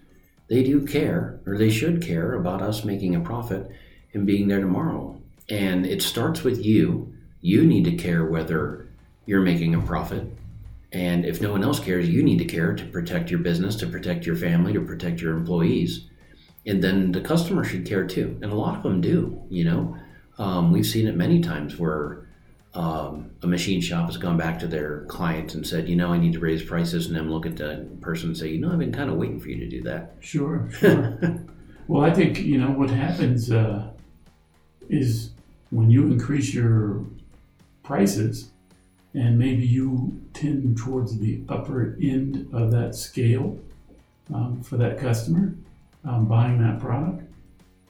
they 0.52 0.62
do 0.62 0.86
care, 0.86 1.40
or 1.48 1.58
they 1.58 1.72
should 1.72 2.04
care 2.04 2.34
about 2.34 2.62
us 2.62 2.86
making 2.86 3.16
a 3.16 3.22
profit 3.22 3.72
and 4.14 4.28
being 4.28 4.48
there 4.48 4.60
tomorrow. 4.60 5.20
And 5.50 5.88
it 5.88 6.04
starts 6.04 6.44
with 6.44 6.64
you. 6.64 7.16
You 7.42 7.66
need 7.66 7.86
to 7.86 7.96
care 7.96 8.24
whether 8.24 8.88
you're 9.26 9.42
making 9.42 9.74
a 9.74 9.82
profit 9.82 10.28
and 10.92 11.26
if 11.26 11.42
no 11.42 11.52
one 11.52 11.64
else 11.64 11.80
cares, 11.80 12.10
you 12.10 12.22
need 12.22 12.40
to 12.40 12.46
care 12.46 12.74
to 12.76 12.86
protect 12.86 13.32
your 13.32 13.40
business, 13.40 13.76
to 13.78 13.88
protect 13.88 14.26
your 14.26 14.36
family, 14.36 14.74
to 14.74 14.82
protect 14.82 15.22
your 15.22 15.36
employees. 15.38 16.08
And 16.66 16.84
then 16.84 17.12
the 17.14 17.22
customer 17.22 17.64
should 17.64 17.86
care 17.86 18.06
too. 18.06 18.38
And 18.42 18.52
a 18.52 18.56
lot 18.56 18.76
of 18.76 18.84
them 18.84 19.00
do, 19.00 19.42
you 19.50 19.64
know. 19.64 19.98
Um, 20.38 20.72
we've 20.72 20.86
seen 20.86 21.08
it 21.08 21.16
many 21.16 21.40
times 21.40 21.78
where 21.78 22.28
um, 22.74 23.32
a 23.42 23.48
machine 23.48 23.82
shop 23.82 24.06
has 24.06 24.18
gone 24.18 24.38
back 24.38 24.60
to 24.60 24.68
their 24.68 25.02
client 25.02 25.56
and 25.56 25.68
said, 25.68 25.90
you 25.90 25.96
know, 25.96 26.14
I 26.14 26.18
need 26.18 26.34
to 26.34 26.40
raise 26.40 26.64
prices. 26.64 27.08
And 27.08 27.16
then 27.16 27.30
look 27.30 27.46
at 27.46 27.58
the 27.58 27.86
person 28.00 28.30
and 28.30 28.38
say, 28.38 28.50
you 28.50 28.60
know, 28.60 28.72
I've 28.72 28.80
been 28.80 28.94
kind 28.94 29.10
of 29.10 29.18
waiting 29.18 29.40
for 29.40 29.50
you 29.50 29.58
to 29.58 29.68
do 29.68 29.82
that. 29.84 30.16
Sure, 30.22 30.70
sure. 30.80 31.18
well, 31.88 32.04
I 32.04 32.14
think 32.14 32.40
you 32.40 32.58
know 32.58 32.72
what 32.72 32.90
happens 32.90 33.52
uh, 33.52 33.90
is 34.90 35.32
when 35.70 35.90
you 35.90 36.06
increase 36.08 36.54
your 36.54 37.06
prices, 37.84 38.50
and 39.14 39.38
maybe 39.38 39.66
you 39.66 40.22
tend 40.34 40.78
towards 40.78 41.18
the 41.20 41.42
upper 41.50 41.98
end 42.02 42.50
of 42.54 42.72
that 42.72 42.96
scale 42.96 43.60
um, 44.34 44.62
for 44.64 44.78
that 44.78 44.98
customer 44.98 45.54
um, 46.06 46.26
buying 46.26 46.62
that 46.62 46.80
product, 46.80 47.24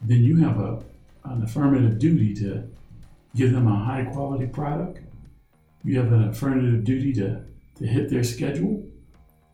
then 0.02 0.24
you 0.24 0.38
have 0.38 0.60
a 0.60 0.82
an 1.24 1.44
affirmative 1.44 2.00
duty 2.00 2.34
to 2.34 2.68
give 3.36 3.52
them 3.54 3.68
a 3.68 3.76
high 3.76 4.04
quality 4.06 4.46
product. 4.48 5.00
You 5.84 5.98
have 6.00 6.12
an 6.12 6.30
affirmative 6.30 6.84
duty 6.84 7.14
to 7.14 7.44
to 7.78 7.88
hit 7.88 8.10
their 8.10 8.24
schedule, 8.24 8.84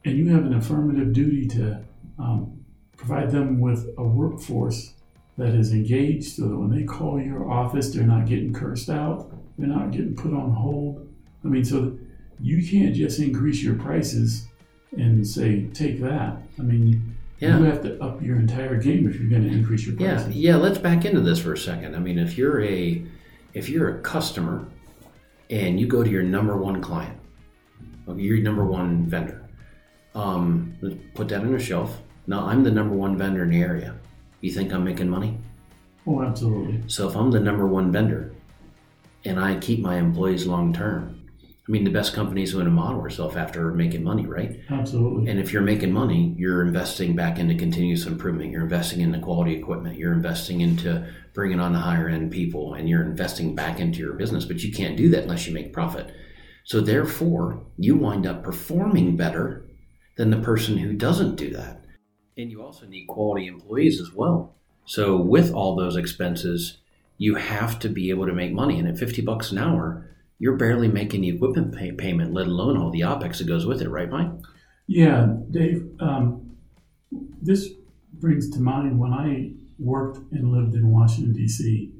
and 0.04 0.18
you 0.18 0.28
have 0.30 0.46
an 0.46 0.54
affirmative 0.56 1.14
duty 1.14 1.48
to 1.48 1.80
um, 2.20 2.60
provide 2.98 3.32
them 3.32 3.60
with 3.62 3.88
a 3.98 4.04
workforce 4.04 4.94
that 5.38 5.54
is 5.54 5.72
engaged 5.72 6.36
so 6.36 6.48
that 6.50 6.58
when 6.58 6.70
they 6.70 6.84
call 6.84 7.22
your 7.22 7.50
office, 7.50 7.92
they're 7.94 8.04
not 8.04 8.26
getting 8.26 8.52
cursed 8.52 8.90
out, 8.90 9.32
they're 9.58 9.68
not 9.68 9.92
getting 9.92 10.16
put 10.16 10.34
on 10.34 10.52
hold. 10.52 11.08
I 11.46 11.48
mean, 11.48 11.64
so 11.64 11.96
you 12.42 12.68
can't 12.68 12.94
just 12.96 13.20
increase 13.20 13.62
your 13.64 13.76
prices 13.76 14.48
and 14.98 15.26
say, 15.26 15.66
take 15.74 16.02
that. 16.02 16.38
I 16.60 16.62
mean, 16.64 17.16
Yeah. 17.40 17.60
you 17.60 17.66
have 17.66 17.84
to 17.84 18.02
up 18.04 18.22
your 18.22 18.38
entire 18.38 18.76
game 18.82 19.08
if 19.08 19.20
you're 19.20 19.30
going 19.30 19.44
to 19.44 19.50
increase 19.56 19.86
your 19.86 19.96
prices. 19.96 20.36
Yeah, 20.36 20.54
yeah. 20.54 20.58
Let's 20.58 20.80
back 20.80 21.06
into 21.06 21.22
this 21.22 21.40
for 21.40 21.54
a 21.54 21.58
second. 21.58 21.96
I 21.96 22.00
mean, 22.00 22.18
if 22.18 22.36
you're 22.38 22.62
a 22.64 23.04
if 23.58 23.70
you're 23.70 23.98
a 23.98 24.02
customer 24.02 24.68
and 25.50 25.80
you 25.80 25.88
go 25.88 26.04
to 26.04 26.10
your 26.10 26.22
number 26.22 26.56
one 26.56 26.80
client, 26.80 27.18
your 28.16 28.38
number 28.38 28.64
one 28.64 29.08
vendor, 29.08 29.50
um, 30.14 30.78
put 31.16 31.28
that 31.30 31.42
on 31.42 31.56
a 31.56 31.60
shelf. 31.60 32.00
Now 32.28 32.46
I'm 32.46 32.64
the 32.64 32.70
number 32.70 32.96
one 32.96 33.18
vendor 33.18 33.44
in 33.44 33.50
the 33.50 33.62
area. 33.62 33.96
You 34.42 34.52
think 34.52 34.72
I'm 34.72 34.84
making 34.84 35.10
money? 35.10 35.40
Oh, 36.06 36.22
absolutely. 36.22 36.84
So 36.86 37.10
if 37.10 37.16
I'm 37.16 37.32
the 37.32 37.40
number 37.40 37.66
one 37.66 37.92
vendor 37.92 38.32
and 39.26 39.40
I 39.40 39.58
keep 39.58 39.80
my 39.80 39.98
employees 39.98 40.46
long 40.46 40.72
term, 40.72 41.17
I 41.68 41.72
mean, 41.72 41.84
the 41.84 41.92
best 41.92 42.14
companies 42.14 42.56
want 42.56 42.68
to 42.68 42.72
model 42.72 43.02
herself 43.02 43.36
after 43.36 43.74
making 43.74 44.02
money, 44.02 44.26
right? 44.26 44.58
Absolutely. 44.70 45.30
And 45.30 45.38
if 45.38 45.52
you're 45.52 45.62
making 45.62 45.92
money, 45.92 46.34
you're 46.38 46.66
investing 46.66 47.14
back 47.14 47.40
into 47.40 47.56
continuous 47.56 48.06
improvement. 48.06 48.52
You're 48.52 48.64
investing 48.64 49.02
into 49.02 49.20
quality 49.20 49.54
equipment. 49.56 49.98
You're 49.98 50.14
investing 50.14 50.62
into 50.62 51.06
bringing 51.34 51.60
on 51.60 51.74
the 51.74 51.80
higher 51.80 52.08
end 52.08 52.32
people, 52.32 52.74
and 52.74 52.88
you're 52.88 53.04
investing 53.04 53.54
back 53.54 53.82
into 53.82 54.00
your 54.00 54.14
business. 54.14 54.46
But 54.46 54.64
you 54.64 54.72
can't 54.72 54.96
do 54.96 55.10
that 55.10 55.24
unless 55.24 55.46
you 55.46 55.54
make 55.54 55.74
profit. 55.74 56.14
So 56.64 56.80
therefore, 56.80 57.66
you 57.78 57.98
wind 57.98 58.26
up 58.26 58.44
performing 58.44 59.18
better 59.18 59.66
than 60.16 60.30
the 60.30 60.40
person 60.40 60.78
who 60.78 60.94
doesn't 60.94 61.36
do 61.36 61.50
that. 61.52 61.84
And 62.38 62.50
you 62.50 62.62
also 62.62 62.86
need 62.86 63.08
quality 63.08 63.46
employees 63.48 64.00
as 64.00 64.14
well. 64.14 64.56
So 64.86 65.18
with 65.18 65.54
all 65.54 65.76
those 65.76 65.98
expenses, 65.98 66.78
you 67.18 67.36
have 67.36 67.78
to 67.80 67.90
be 67.90 68.10
able 68.10 68.26
to 68.26 68.34
make 68.34 68.54
money. 68.54 68.80
And 68.80 68.88
at 68.88 68.98
50 68.98 69.22
bucks 69.24 69.52
an 69.52 69.58
hour, 69.58 70.10
you're 70.40 70.58
barely 70.58 70.88
making 70.88 71.22
the 71.22 71.30
equipment 71.30 71.76
pay- 71.76 71.92
payment, 71.92 72.34
let 72.34 72.48
alone 72.48 72.78
all 72.78 72.92
the 72.92 73.02
OPEX 73.02 73.40
that 73.40 73.48
goes 73.48 73.66
with 73.66 73.82
it, 73.82 73.90
right, 73.90 74.10
Mike? 74.10 74.32
Yeah, 74.88 75.34
Dave, 75.52 75.90
um, 76.00 76.58
this 77.42 77.70
brings 78.14 78.50
to 78.52 78.60
mind 78.60 79.00
when 79.00 79.14
I 79.14 79.52
worked 79.80 80.20
and 80.32 80.52
lived 80.52 80.76
in 80.76 80.92
Washington, 80.92 81.34
D.C. 81.34 81.92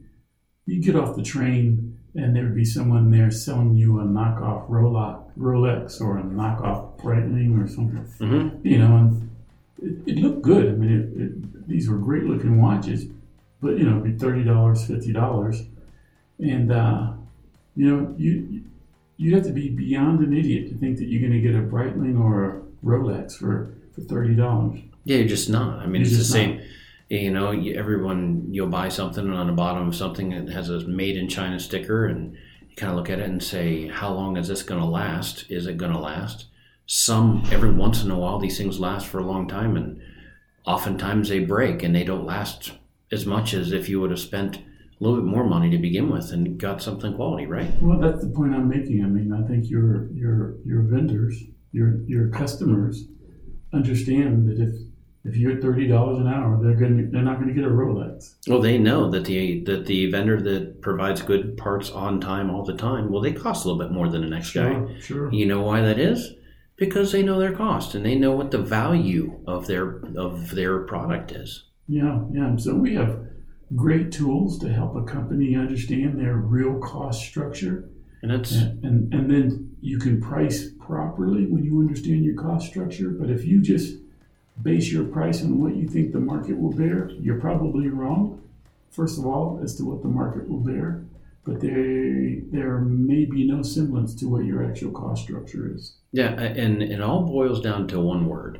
You 0.66 0.82
get 0.82 0.96
off 0.96 1.16
the 1.16 1.24
train, 1.24 2.00
and 2.16 2.36
there 2.36 2.44
would 2.44 2.56
be 2.56 2.66
someone 2.66 3.12
there 3.12 3.32
selling 3.32 3.76
you 3.76 4.00
a 4.00 4.04
knockoff 4.04 4.70
Rolex, 4.70 5.24
Rolex 5.38 6.02
or 6.02 6.18
a 6.18 6.24
knockoff 6.24 6.98
Breitling 7.00 7.64
or 7.64 7.68
something. 7.68 8.06
Mm-hmm. 8.20 8.66
You 8.66 8.78
know, 8.80 8.96
and 8.98 9.30
it, 9.82 10.18
it 10.18 10.20
looked 10.20 10.42
good. 10.42 10.68
I 10.68 10.72
mean, 10.72 10.92
it, 10.92 11.22
it, 11.22 11.68
these 11.68 11.90
were 11.90 11.98
great 11.98 12.24
looking 12.24 12.62
watches, 12.62 13.06
but 13.62 13.78
you 13.78 13.84
know, 13.84 14.00
it'd 14.00 14.18
be 14.18 14.18
thirty 14.18 14.44
dollars, 14.44 14.86
fifty 14.86 15.14
dollars, 15.14 15.64
and 16.40 16.72
uh, 16.72 17.14
you 17.78 17.96
know, 17.96 18.16
you 18.18 18.64
you 19.18 19.36
have 19.36 19.44
to 19.46 19.52
be 19.52 19.70
beyond 19.70 20.20
an 20.22 20.36
idiot 20.36 20.70
to 20.70 20.76
think 20.78 20.98
that 20.98 21.06
you're 21.06 21.22
going 21.22 21.40
to 21.42 21.48
get 21.48 21.56
a 21.56 21.62
Breitling 21.62 22.20
or 22.20 22.46
a 22.46 22.62
Rolex 22.86 23.38
for 23.38 23.74
for 23.94 24.02
thirty 24.02 24.36
dollars. 24.36 24.80
Yeah, 25.04 25.18
you're 25.18 25.28
just 25.28 25.50
not. 25.50 25.80
I 25.80 25.86
mean, 25.86 26.02
You're 26.02 26.10
it's 26.10 26.18
the 26.18 26.26
same. 26.26 26.62
You 27.10 27.32
know, 27.32 27.52
everyone 27.52 28.48
you'll 28.52 28.68
buy 28.68 28.90
something 28.90 29.24
and 29.24 29.34
on 29.34 29.48
the 29.48 29.54
bottom 29.54 29.88
of 29.88 29.96
something 29.96 30.32
that 30.32 30.52
has 30.52 30.70
a 30.70 30.80
made 30.88 31.16
in 31.16 31.30
China 31.30 31.60
sticker, 31.60 32.08
and 32.08 32.34
you 32.68 32.76
kind 32.76 32.92
of 32.92 32.98
look 32.98 33.10
at 33.10 33.20
it 33.20 33.30
and 33.30 33.42
say, 33.42 33.88
"How 33.88 34.12
long 34.12 34.38
is 34.38 34.48
this 34.48 34.64
going 34.64 34.82
to 34.82 34.88
last? 34.88 35.46
Is 35.50 35.68
it 35.68 35.78
going 35.78 35.94
to 35.94 36.00
last?" 36.00 36.48
Some 36.88 37.44
every 37.52 37.72
once 37.72 38.04
in 38.04 38.12
a 38.12 38.18
while, 38.18 38.40
these 38.40 38.58
things 38.58 38.80
last 38.80 39.06
for 39.06 39.20
a 39.20 39.26
long 39.26 39.48
time, 39.48 39.78
and 39.78 40.02
oftentimes 40.66 41.30
they 41.30 41.40
break 41.40 41.84
and 41.84 41.96
they 41.96 42.04
don't 42.04 42.26
last 42.26 42.74
as 43.12 43.26
much 43.26 43.54
as 43.54 43.72
if 43.72 43.88
you 43.88 44.02
would 44.02 44.12
have 44.12 44.20
spent 44.20 44.60
a 45.00 45.04
little 45.04 45.20
bit 45.20 45.30
more 45.30 45.44
money 45.44 45.70
to 45.70 45.78
begin 45.78 46.10
with 46.10 46.32
and 46.32 46.60
got 46.60 46.82
something 46.82 47.14
quality, 47.14 47.46
right? 47.46 47.70
Well, 47.82 48.00
that's 48.00 48.24
the 48.24 48.30
point 48.30 48.54
I'm 48.54 48.68
making. 48.68 49.04
I 49.04 49.08
mean, 49.08 49.32
I 49.32 49.48
think 49.48 49.70
your 49.70 50.12
your 50.12 50.56
your 50.66 50.82
vendors, 50.82 51.44
your 51.72 52.02
your 52.08 52.30
customers, 52.30 53.06
understand 53.74 54.50
that 54.50 54.60
if 54.60 54.74
if 55.24 55.36
you're 55.36 55.52
at 55.52 55.62
thirty 55.62 55.88
dollars 55.88 56.20
an 56.20 56.28
hour, 56.28 56.60
they're 56.64 56.76
going 56.76 57.12
they're 57.12 57.22
not 57.22 57.36
going 57.36 57.50
to 57.50 57.54
get 57.54 57.64
a 57.64 57.68
Rolex. 57.70 58.36
Well, 58.48 58.62
they 58.62 58.80
know 58.80 59.12
that 59.12 59.26
the 59.26 59.64
that 59.66 59.86
the 59.86 60.10
vendor 60.10 60.42
that 60.42 60.82
provides 60.82 61.22
good 61.22 61.58
parts 61.58 61.92
on 61.92 62.20
time 62.20 62.50
all 62.50 62.64
the 62.66 62.76
time, 62.76 63.12
well, 63.12 63.22
they 63.22 63.34
cost 63.34 63.66
a 63.66 63.68
little 63.68 63.84
bit 63.84 63.92
more 63.92 64.10
than 64.10 64.22
the 64.22 64.30
next 64.30 64.54
guy. 64.54 64.72
Sure, 64.72 65.02
sure. 65.02 65.34
You 65.34 65.46
know 65.46 65.62
why 65.62 65.82
that 65.82 66.00
is? 66.00 66.34
Because 66.76 67.12
they 67.12 67.24
know 67.24 67.40
their 67.40 67.56
cost 67.56 67.94
and 67.94 68.06
they 68.06 68.16
know 68.16 68.32
what 68.32 68.52
the 68.52 68.60
value 68.60 69.40
of 69.46 69.68
their 69.68 70.02
of 70.16 70.52
their 70.56 70.80
product 70.80 71.32
is. 71.32 71.66
Yeah, 71.88 72.22
yeah. 72.34 72.56
So 72.56 72.76
we 72.76 72.96
have 72.96 73.28
great 73.76 74.12
tools 74.12 74.58
to 74.60 74.70
help 74.70 74.96
a 74.96 75.04
company 75.04 75.56
understand 75.56 76.20
their 76.20 76.36
real 76.36 76.80
cost 76.80 77.26
structure. 77.26 77.90
And 78.22 78.32
that's 78.32 78.52
And, 78.54 78.84
and, 78.84 79.14
and 79.14 79.30
then 79.30 79.78
you 79.82 80.00
can 80.00 80.22
price 80.22 80.70
properly 80.80 81.46
when 81.46 81.64
you 81.64 81.80
understand 81.80 82.24
your 82.24 82.36
cost 82.36 82.68
structure. 82.68 83.10
But 83.10 83.30
if 83.30 83.46
you 83.46 83.62
just 83.62 83.98
base 84.62 84.92
your 84.92 85.06
price 85.06 85.44
on 85.44 85.62
what 85.62 85.76
you 85.76 85.88
think 85.88 86.14
the 86.14 86.20
market 86.20 86.58
will 86.58 86.72
bear, 86.74 87.12
you're 87.20 87.40
probably 87.40 87.90
wrong, 87.90 88.42
first 88.90 89.20
of 89.20 89.26
all, 89.26 89.60
as 89.64 89.76
to 89.76 89.84
what 89.84 90.02
the 90.02 90.08
market 90.08 90.50
will 90.50 90.60
bear. 90.60 91.04
But 91.44 91.62
there, 91.62 92.42
there 92.52 92.80
may 92.80 93.26
be 93.26 93.48
no 93.48 93.62
semblance 93.62 94.14
to 94.16 94.26
what 94.28 94.44
your 94.46 94.66
actual 94.70 94.92
cost 94.92 95.24
structure 95.24 95.72
is. 95.74 95.96
yeah, 96.12 96.32
and 96.32 96.82
it 96.82 97.00
all 97.02 97.24
boils 97.24 97.62
down 97.62 97.88
to 97.90 98.02
one 98.02 98.28
word: 98.28 98.60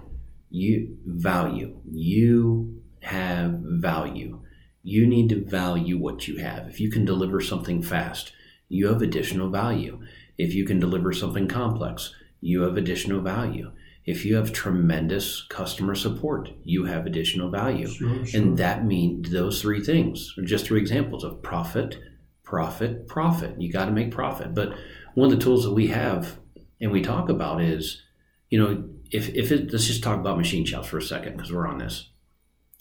you 0.50 0.98
value. 1.06 1.76
You 1.92 2.82
have 3.02 3.52
value. 3.60 4.40
You 4.88 5.06
need 5.06 5.28
to 5.30 5.44
value 5.44 5.98
what 5.98 6.30
you 6.30 6.38
have. 6.38 6.70
If 6.70 6.80
you 6.80 6.90
can 6.90 7.04
deliver 7.04 7.42
something 7.42 7.84
fast, 7.84 8.32
you 8.70 8.88
have 8.88 9.02
additional 9.02 9.50
value. 9.50 10.00
If 10.38 10.54
you 10.54 10.64
can 10.64 10.80
deliver 10.80 11.12
something 11.12 11.50
complex, 11.50 12.16
you 12.40 12.62
have 12.62 12.78
additional 12.78 13.20
value. 13.20 13.74
If 14.06 14.24
you 14.24 14.38
have 14.38 14.54
tremendous 14.54 15.44
customer 15.50 15.94
support, 15.94 16.52
you 16.64 16.86
have 16.86 17.06
additional 17.06 17.50
value. 17.50 17.88
Sure, 17.88 18.26
sure. 18.26 18.42
And 18.42 18.58
that 18.60 18.86
means 18.86 19.30
those 19.30 19.62
three 19.62 19.84
things 19.84 20.34
are 20.38 20.44
just 20.44 20.66
three 20.66 20.80
examples 20.80 21.26
of 21.26 21.44
profit, 21.44 21.98
profit, 22.44 23.10
profit. 23.10 23.62
You 23.62 23.70
got 23.70 23.88
to 23.88 23.92
make 23.92 24.12
profit. 24.12 24.56
But 24.56 24.74
one 25.16 25.34
of 25.34 25.38
the 25.38 25.44
tools 25.44 25.66
that 25.66 25.74
we 25.74 25.88
have 25.88 26.40
and 26.80 26.94
we 26.94 27.02
talk 27.02 27.28
about 27.28 27.62
is, 27.62 28.04
you 28.50 28.58
know, 28.58 28.86
if, 29.12 29.28
if 29.36 29.52
it, 29.52 29.74
let's 29.74 29.88
just 29.88 30.02
talk 30.02 30.18
about 30.18 30.38
machine 30.38 30.64
shops 30.64 30.88
for 30.88 30.98
a 30.98 31.02
second 31.02 31.36
because 31.36 31.52
we're 31.52 31.68
on 31.68 31.80
this. 31.80 32.10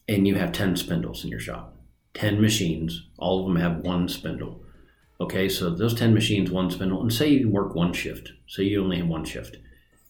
And 0.07 0.29
you 0.29 0.37
have 0.37 0.53
10 0.53 0.77
spindles 0.77 1.25
in 1.25 1.31
your 1.31 1.41
shop, 1.41 1.76
10 2.17 2.41
machines, 2.41 3.07
all 3.19 3.41
of 3.41 3.47
them 3.47 3.57
have 3.57 3.85
one 3.85 4.09
spindle. 4.09 4.63
Okay, 5.21 5.51
so 5.51 5.69
those 5.71 5.95
10 5.95 6.15
machines, 6.15 6.51
one 6.51 6.71
spindle, 6.71 7.03
and 7.03 7.13
say 7.13 7.29
you 7.29 7.51
work 7.51 7.75
one 7.75 7.93
shift. 7.93 8.33
Say 8.49 8.65
you 8.65 8.83
only 8.83 8.99
have 8.99 9.07
one 9.07 9.25
shift. 9.25 9.59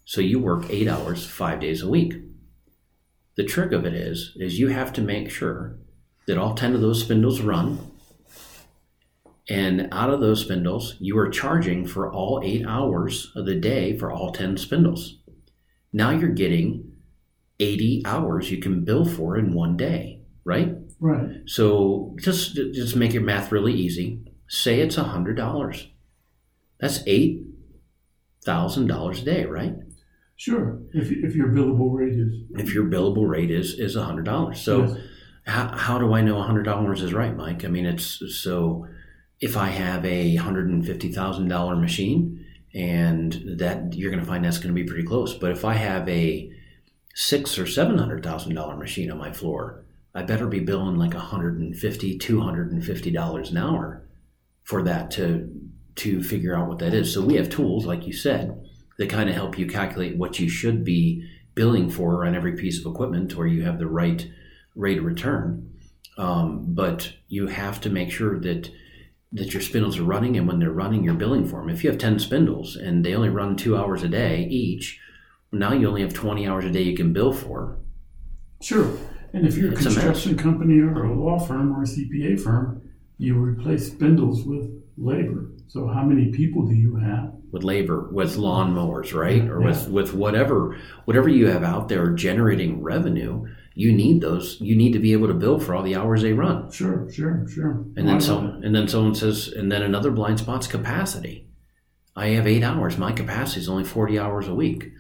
So 0.05 0.21
you 0.21 0.39
work 0.39 0.67
eight 0.71 0.87
hours, 0.87 1.27
five 1.27 1.61
days 1.61 1.83
a 1.83 1.89
week. 1.89 2.15
The 3.37 3.45
trick 3.45 3.73
of 3.73 3.85
it 3.85 3.93
is, 3.93 4.33
is 4.37 4.61
you 4.61 4.69
have 4.69 4.93
to 4.95 5.03
make 5.03 5.31
sure 5.31 5.79
that 6.29 6.39
all 6.39 6.55
10 6.55 6.77
of 6.77 6.81
those 6.81 7.03
spindles 7.03 7.41
run. 7.41 7.91
And 9.49 9.89
out 9.91 10.11
of 10.11 10.21
those 10.21 10.43
spindles, 10.43 10.95
you 11.01 11.19
are 11.19 11.29
charging 11.29 11.87
for 11.87 12.13
all 12.13 12.41
eight 12.45 12.65
hours 12.67 13.33
of 13.35 13.47
the 13.47 13.57
day 13.57 13.99
for 13.99 14.13
all 14.13 14.31
10 14.31 14.59
spindles. 14.59 15.19
Now 15.93 16.11
you're 16.11 16.29
getting 16.29 16.93
80 17.59 18.03
hours 18.05 18.51
you 18.53 18.59
can 18.59 18.85
bill 18.85 19.05
for 19.05 19.37
in 19.37 19.55
one 19.55 19.77
day, 19.77 20.21
right? 20.45 20.86
Right. 21.01 21.31
So 21.47 22.15
just 22.21 22.55
just 22.55 22.97
make 22.97 23.13
your 23.13 23.23
math 23.23 23.53
really 23.53 23.73
easy. 23.75 24.21
Say 24.49 24.81
it's 24.81 24.97
a 24.97 25.05
hundred 25.05 25.37
dollars. 25.37 25.89
That's 26.79 27.01
eight 27.07 27.43
thousand 28.45 28.87
dollars 28.87 29.23
a 29.23 29.25
day, 29.25 29.45
right? 29.45 29.75
Sure. 30.37 30.79
If, 30.93 31.11
if 31.11 31.35
your 31.35 31.49
billable 31.49 31.93
rate 31.95 32.13
is. 32.13 32.33
If 32.51 32.75
your 32.75 32.85
billable 32.85 33.29
rate 33.29 33.51
is 33.51 33.75
is 33.79 33.97
a 33.97 34.05
hundred 34.05 34.25
dollars. 34.27 34.61
So 34.61 34.83
Yes. 34.85 34.99
how, 35.47 35.77
how 35.77 35.99
do 35.99 36.13
I 36.13 36.21
know 36.21 36.39
a 36.39 36.43
hundred 36.43 36.65
dollars 36.65 37.03
is 37.03 37.13
right, 37.15 37.35
Mike? 37.35 37.65
I 37.65 37.69
mean, 37.69 37.87
it's 37.87 38.23
so 38.43 38.87
if 39.41 39.57
I 39.57 39.69
have 39.69 40.05
a 40.05 40.37
hundred 40.37 40.69
and 40.69 40.85
fifty 40.85 41.11
thousand 41.11 41.49
dollar 41.49 41.75
machine, 41.77 42.45
and 42.75 43.33
that 43.59 43.95
you're 43.95 44.11
going 44.11 44.23
to 44.23 44.29
find 44.29 44.45
that's 44.45 44.59
going 44.59 44.75
to 44.75 44.81
be 44.83 44.87
pretty 44.87 45.05
close. 45.07 45.33
But 45.35 45.53
if 45.53 45.65
I 45.65 45.73
have 45.75 46.07
a 46.09 46.53
six 47.15 47.59
or 47.59 47.67
seven 47.67 47.97
hundred 47.97 48.23
thousand 48.23 48.55
dollar 48.55 48.77
machine 48.77 49.11
on 49.11 49.17
my 49.19 49.33
floor, 49.33 49.86
I 50.17 50.23
better 50.23 50.47
be 50.47 50.61
billing 50.61 50.97
like 50.97 51.13
150 51.13 52.19
250 52.19 53.11
dollars 53.11 53.51
an 53.51 53.59
hour 53.59 54.09
for 54.65 54.83
that 54.83 55.11
to 55.13 55.53
to 55.97 56.23
figure 56.23 56.57
out 56.57 56.69
what 56.69 56.79
that 56.79 56.95
is. 56.95 57.13
So 57.13 57.21
we 57.21 57.35
have 57.35 57.51
tools, 57.51 57.85
like 57.85 58.07
you 58.07 58.15
said, 58.15 58.67
that 58.99 59.11
kind 59.11 59.29
of 59.29 59.35
help 59.35 59.59
you 59.59 59.67
calculate 59.67 60.17
what 60.17 60.39
you 60.39 60.49
should 60.49 60.85
be 60.85 61.29
billing 61.55 61.91
for 61.91 62.25
on 62.25 62.35
every 62.35 62.57
piece 62.57 62.81
of 62.81 62.91
equipment, 62.91 63.37
where 63.37 63.47
you 63.47 63.63
have 63.65 63.79
the 63.79 63.87
right 63.87 64.27
rate 64.75 64.99
of 64.99 65.05
return. 65.05 65.75
Um, 66.17 66.65
but 66.69 67.13
you 67.29 67.47
have 67.49 67.81
to 67.83 67.91
make 67.91 68.11
sure 68.11 68.41
that 68.41 68.71
that 69.33 69.53
your 69.53 69.61
spindles 69.61 69.99
are 69.99 70.05
running, 70.05 70.39
and 70.39 70.49
when 70.49 70.61
they're 70.61 70.71
running, 70.71 71.05
you're 71.05 71.13
billing 71.13 71.47
for 71.47 71.61
them. 71.61 71.69
If 71.69 71.85
you 71.85 71.91
have 71.91 71.99
ten 71.99 72.19
spindles 72.19 72.75
and 72.75 73.05
they 73.05 73.15
only 73.15 73.29
run 73.29 73.55
two 73.55 73.77
hours 73.77 74.03
a 74.03 74.09
day 74.09 74.47
each, 74.49 74.99
now 75.53 75.75
you 75.75 75.87
only 75.89 76.01
have 76.01 76.15
twenty 76.15 76.49
hours 76.49 76.65
a 76.65 76.71
day 76.71 76.83
you 76.83 76.97
can 76.97 77.13
bill 77.13 77.35
for. 77.35 77.77
Sure. 78.63 78.97
And 79.37 79.47
if 79.47 79.57
you're 79.59 79.69
a 79.69 79.73
It's 79.73 79.83
a 79.83 79.85
construction 79.85 80.37
company 80.37 80.81
or 80.81 81.05
a 81.05 81.15
law 81.15 81.39
firm 81.39 81.77
or 81.77 81.83
a 81.83 81.87
CPA 81.87 82.41
firm, 82.41 82.81
you 83.19 83.37
replace 83.39 83.89
spindles 83.93 84.45
with 84.45 84.71
labor. 84.97 85.51
So 85.69 85.87
how 85.89 86.05
many 86.05 86.31
people 86.33 86.67
do 86.67 86.75
you 86.75 86.97
have? 86.97 87.33
with 87.53 87.63
labor, 87.63 88.09
with 88.13 88.37
lawnmowers, 88.37 89.15
right, 89.15 89.49
or 89.49 89.61
with 89.61 89.85
Yeah. 89.85 89.89
with 89.95 90.13
whatever 90.13 90.77
whatever 91.07 91.29
you 91.29 91.47
have 91.47 91.63
out 91.63 91.89
there 91.89 92.11
generating 92.13 92.83
revenue. 92.83 93.45
You 93.75 93.93
need 93.93 94.21
those. 94.21 94.59
You 94.61 94.75
need 94.75 94.93
to 94.95 94.99
be 94.99 95.13
able 95.13 95.29
to 95.29 95.35
bill 95.35 95.59
for 95.59 95.75
all 95.75 95.83
the 95.83 95.97
hours 95.97 96.23
they 96.23 96.33
run. 96.33 96.71
Sure, 96.71 97.09
sure, 97.11 97.47
sure. 97.49 97.85
And 97.97 98.09
then 98.09 98.21
so, 98.21 98.39
and 98.63 98.75
then 98.75 98.89
someone 98.89 99.15
says, 99.15 99.49
and 99.49 99.71
then 99.71 99.83
another 99.83 100.11
blind 100.11 100.39
spot's 100.39 100.67
capacity. 100.67 101.47
I 102.17 102.29
have 102.29 102.47
eight 102.47 102.63
hours. 102.65 102.99
My 102.99 103.13
capacity 103.13 103.61
is 103.61 103.69
only 103.69 103.85
forty 103.85 104.19
hours 104.19 104.49
a 104.49 104.55
week. 104.55 104.91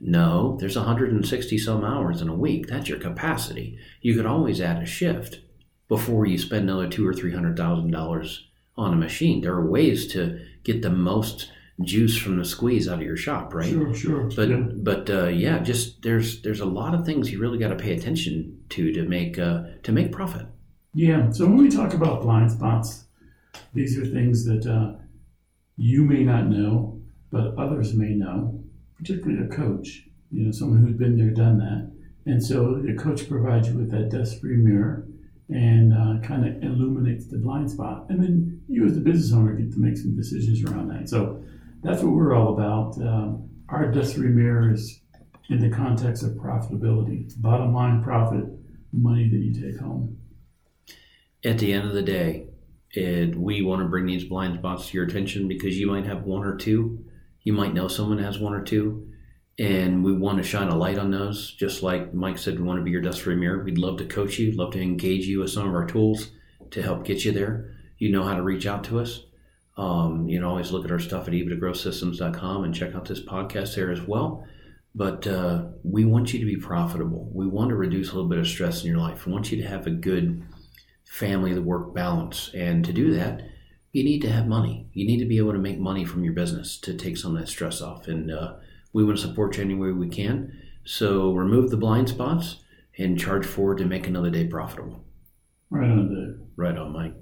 No, 0.00 0.56
there's 0.60 0.76
160 0.76 1.58
some 1.58 1.84
hours 1.84 2.20
in 2.20 2.28
a 2.28 2.34
week. 2.34 2.66
That's 2.66 2.88
your 2.88 2.98
capacity. 2.98 3.78
You 4.00 4.14
could 4.14 4.26
always 4.26 4.60
add 4.60 4.82
a 4.82 4.86
shift 4.86 5.40
before 5.88 6.26
you 6.26 6.38
spend 6.38 6.68
another 6.68 6.88
two 6.88 7.06
or 7.06 7.14
three 7.14 7.32
hundred 7.32 7.56
thousand 7.56 7.90
dollars 7.90 8.48
on 8.76 8.92
a 8.92 8.96
machine. 8.96 9.40
There 9.40 9.54
are 9.54 9.70
ways 9.70 10.06
to 10.12 10.40
get 10.64 10.82
the 10.82 10.90
most 10.90 11.50
juice 11.82 12.16
from 12.16 12.38
the 12.38 12.44
squeeze 12.44 12.88
out 12.88 12.98
of 12.98 13.02
your 13.02 13.16
shop, 13.16 13.54
right? 13.54 13.68
Sure, 13.68 13.94
sure. 13.94 14.30
But 14.34 14.48
yeah. 14.48 14.60
but 14.76 15.10
uh, 15.10 15.28
yeah, 15.28 15.58
just 15.60 16.02
there's 16.02 16.42
there's 16.42 16.60
a 16.60 16.66
lot 16.66 16.94
of 16.94 17.04
things 17.04 17.30
you 17.30 17.40
really 17.40 17.58
got 17.58 17.68
to 17.68 17.76
pay 17.76 17.94
attention 17.94 18.58
to 18.70 18.92
to 18.92 19.02
make 19.02 19.38
uh, 19.38 19.62
to 19.82 19.92
make 19.92 20.12
profit. 20.12 20.46
Yeah. 20.94 21.30
So 21.30 21.46
when 21.46 21.58
we 21.58 21.68
talk 21.68 21.94
about 21.94 22.22
blind 22.22 22.50
spots, 22.50 23.04
these 23.74 23.98
are 23.98 24.06
things 24.06 24.44
that 24.46 24.66
uh, 24.66 24.98
you 25.76 26.02
may 26.02 26.24
not 26.24 26.46
know, 26.46 27.00
but 27.30 27.54
others 27.56 27.94
may 27.94 28.10
know, 28.10 28.64
particularly 28.98 29.44
a 29.44 29.48
coach, 29.48 30.02
you 30.30 30.44
know, 30.44 30.52
someone 30.52 30.84
who's 30.84 30.96
been 30.96 31.16
there, 31.16 31.30
done 31.30 31.58
that. 31.58 31.92
And 32.26 32.44
so 32.44 32.82
the 32.84 32.94
coach 32.94 33.28
provides 33.28 33.68
you 33.68 33.78
with 33.78 33.90
that 33.92 34.10
dust-free 34.10 34.56
mirror 34.56 35.06
and 35.48 35.92
uh, 35.92 36.26
kind 36.26 36.44
of 36.44 36.62
illuminates 36.62 37.28
the 37.28 37.38
blind 37.38 37.70
spot. 37.70 38.06
And 38.08 38.20
then 38.22 38.60
you 38.68 38.84
as 38.84 38.94
the 38.94 39.00
business 39.00 39.32
owner 39.32 39.52
get 39.52 39.72
to 39.72 39.78
make 39.78 39.96
some 39.96 40.16
decisions 40.16 40.64
around 40.64 40.88
that. 40.88 41.08
So 41.08 41.42
that's 41.82 42.02
what 42.02 42.12
we're 42.12 42.34
all 42.34 42.54
about. 42.54 42.96
Um, 43.00 43.48
our 43.68 43.92
dust-free 43.92 44.28
mirror 44.28 44.72
is 44.72 45.00
in 45.48 45.60
the 45.60 45.70
context 45.70 46.24
of 46.24 46.30
profitability, 46.30 47.30
bottom 47.40 47.72
line 47.72 48.02
profit, 48.02 48.44
money 48.92 49.28
that 49.28 49.36
you 49.36 49.54
take 49.54 49.80
home. 49.80 50.18
At 51.44 51.58
the 51.58 51.72
end 51.72 51.86
of 51.86 51.94
the 51.94 52.02
day, 52.02 52.48
it, 52.90 53.36
we 53.36 53.62
want 53.62 53.82
to 53.82 53.88
bring 53.88 54.06
these 54.06 54.24
blind 54.24 54.58
spots 54.58 54.88
to 54.88 54.94
your 54.96 55.06
attention 55.06 55.46
because 55.46 55.78
you 55.78 55.86
might 55.86 56.06
have 56.06 56.24
one 56.24 56.44
or 56.44 56.56
two. 56.56 57.04
You 57.46 57.52
might 57.52 57.74
know 57.74 57.86
someone 57.86 58.18
has 58.18 58.40
one 58.40 58.54
or 58.54 58.62
two, 58.64 59.06
and 59.56 60.02
we 60.02 60.12
want 60.12 60.38
to 60.38 60.42
shine 60.42 60.66
a 60.66 60.76
light 60.76 60.98
on 60.98 61.12
those. 61.12 61.52
Just 61.52 61.80
like 61.80 62.12
Mike 62.12 62.38
said, 62.38 62.58
we 62.58 62.64
want 62.64 62.80
to 62.80 62.82
be 62.82 62.90
your 62.90 63.00
dust-free 63.00 63.36
mirror. 63.36 63.62
We'd 63.62 63.78
love 63.78 63.98
to 63.98 64.04
coach 64.04 64.36
you, 64.40 64.50
love 64.50 64.72
to 64.72 64.82
engage 64.82 65.26
you 65.26 65.38
with 65.38 65.50
some 65.50 65.68
of 65.68 65.72
our 65.72 65.86
tools 65.86 66.32
to 66.72 66.82
help 66.82 67.04
get 67.04 67.24
you 67.24 67.30
there. 67.30 67.72
You 67.98 68.10
know 68.10 68.24
how 68.24 68.34
to 68.34 68.42
reach 68.42 68.66
out 68.66 68.82
to 68.84 68.98
us. 68.98 69.22
Um, 69.76 70.28
you 70.28 70.38
can 70.38 70.44
always 70.44 70.72
look 70.72 70.84
at 70.84 70.90
our 70.90 70.98
stuff 70.98 71.28
at 71.28 71.34
ebitdagrowthsystems.com 71.34 72.64
and 72.64 72.74
check 72.74 72.96
out 72.96 73.04
this 73.04 73.24
podcast 73.24 73.76
there 73.76 73.92
as 73.92 74.02
well. 74.02 74.44
But 74.96 75.24
uh, 75.28 75.66
we 75.84 76.04
want 76.04 76.32
you 76.32 76.40
to 76.40 76.46
be 76.46 76.56
profitable. 76.56 77.30
We 77.32 77.46
want 77.46 77.68
to 77.68 77.76
reduce 77.76 78.10
a 78.10 78.14
little 78.16 78.28
bit 78.28 78.40
of 78.40 78.48
stress 78.48 78.82
in 78.82 78.90
your 78.90 78.98
life. 78.98 79.24
We 79.24 79.32
want 79.32 79.52
you 79.52 79.62
to 79.62 79.68
have 79.68 79.86
a 79.86 79.90
good 79.90 80.42
family 81.04 81.54
to 81.54 81.62
work 81.62 81.94
balance. 81.94 82.50
And 82.54 82.84
to 82.84 82.92
do 82.92 83.14
that, 83.14 83.42
you 83.96 84.04
need 84.04 84.20
to 84.20 84.30
have 84.30 84.46
money. 84.46 84.86
You 84.92 85.06
need 85.06 85.20
to 85.20 85.24
be 85.24 85.38
able 85.38 85.52
to 85.52 85.58
make 85.58 85.78
money 85.78 86.04
from 86.04 86.22
your 86.22 86.34
business 86.34 86.76
to 86.80 86.92
take 86.92 87.16
some 87.16 87.34
of 87.34 87.40
that 87.40 87.48
stress 87.48 87.80
off. 87.80 88.08
And 88.08 88.30
uh, 88.30 88.56
we 88.92 89.02
want 89.02 89.16
to 89.16 89.26
support 89.26 89.56
you 89.56 89.64
any 89.64 89.74
way 89.74 89.90
we 89.90 90.10
can. 90.10 90.52
So 90.84 91.32
remove 91.32 91.70
the 91.70 91.78
blind 91.78 92.10
spots 92.10 92.56
and 92.98 93.18
charge 93.18 93.46
forward 93.46 93.78
to 93.78 93.86
make 93.86 94.06
another 94.06 94.28
day 94.28 94.46
profitable. 94.48 95.02
Right 95.70 95.90
on, 95.90 96.14
Dave. 96.14 96.46
Right 96.56 96.76
on, 96.76 96.92
Mike. 96.92 97.14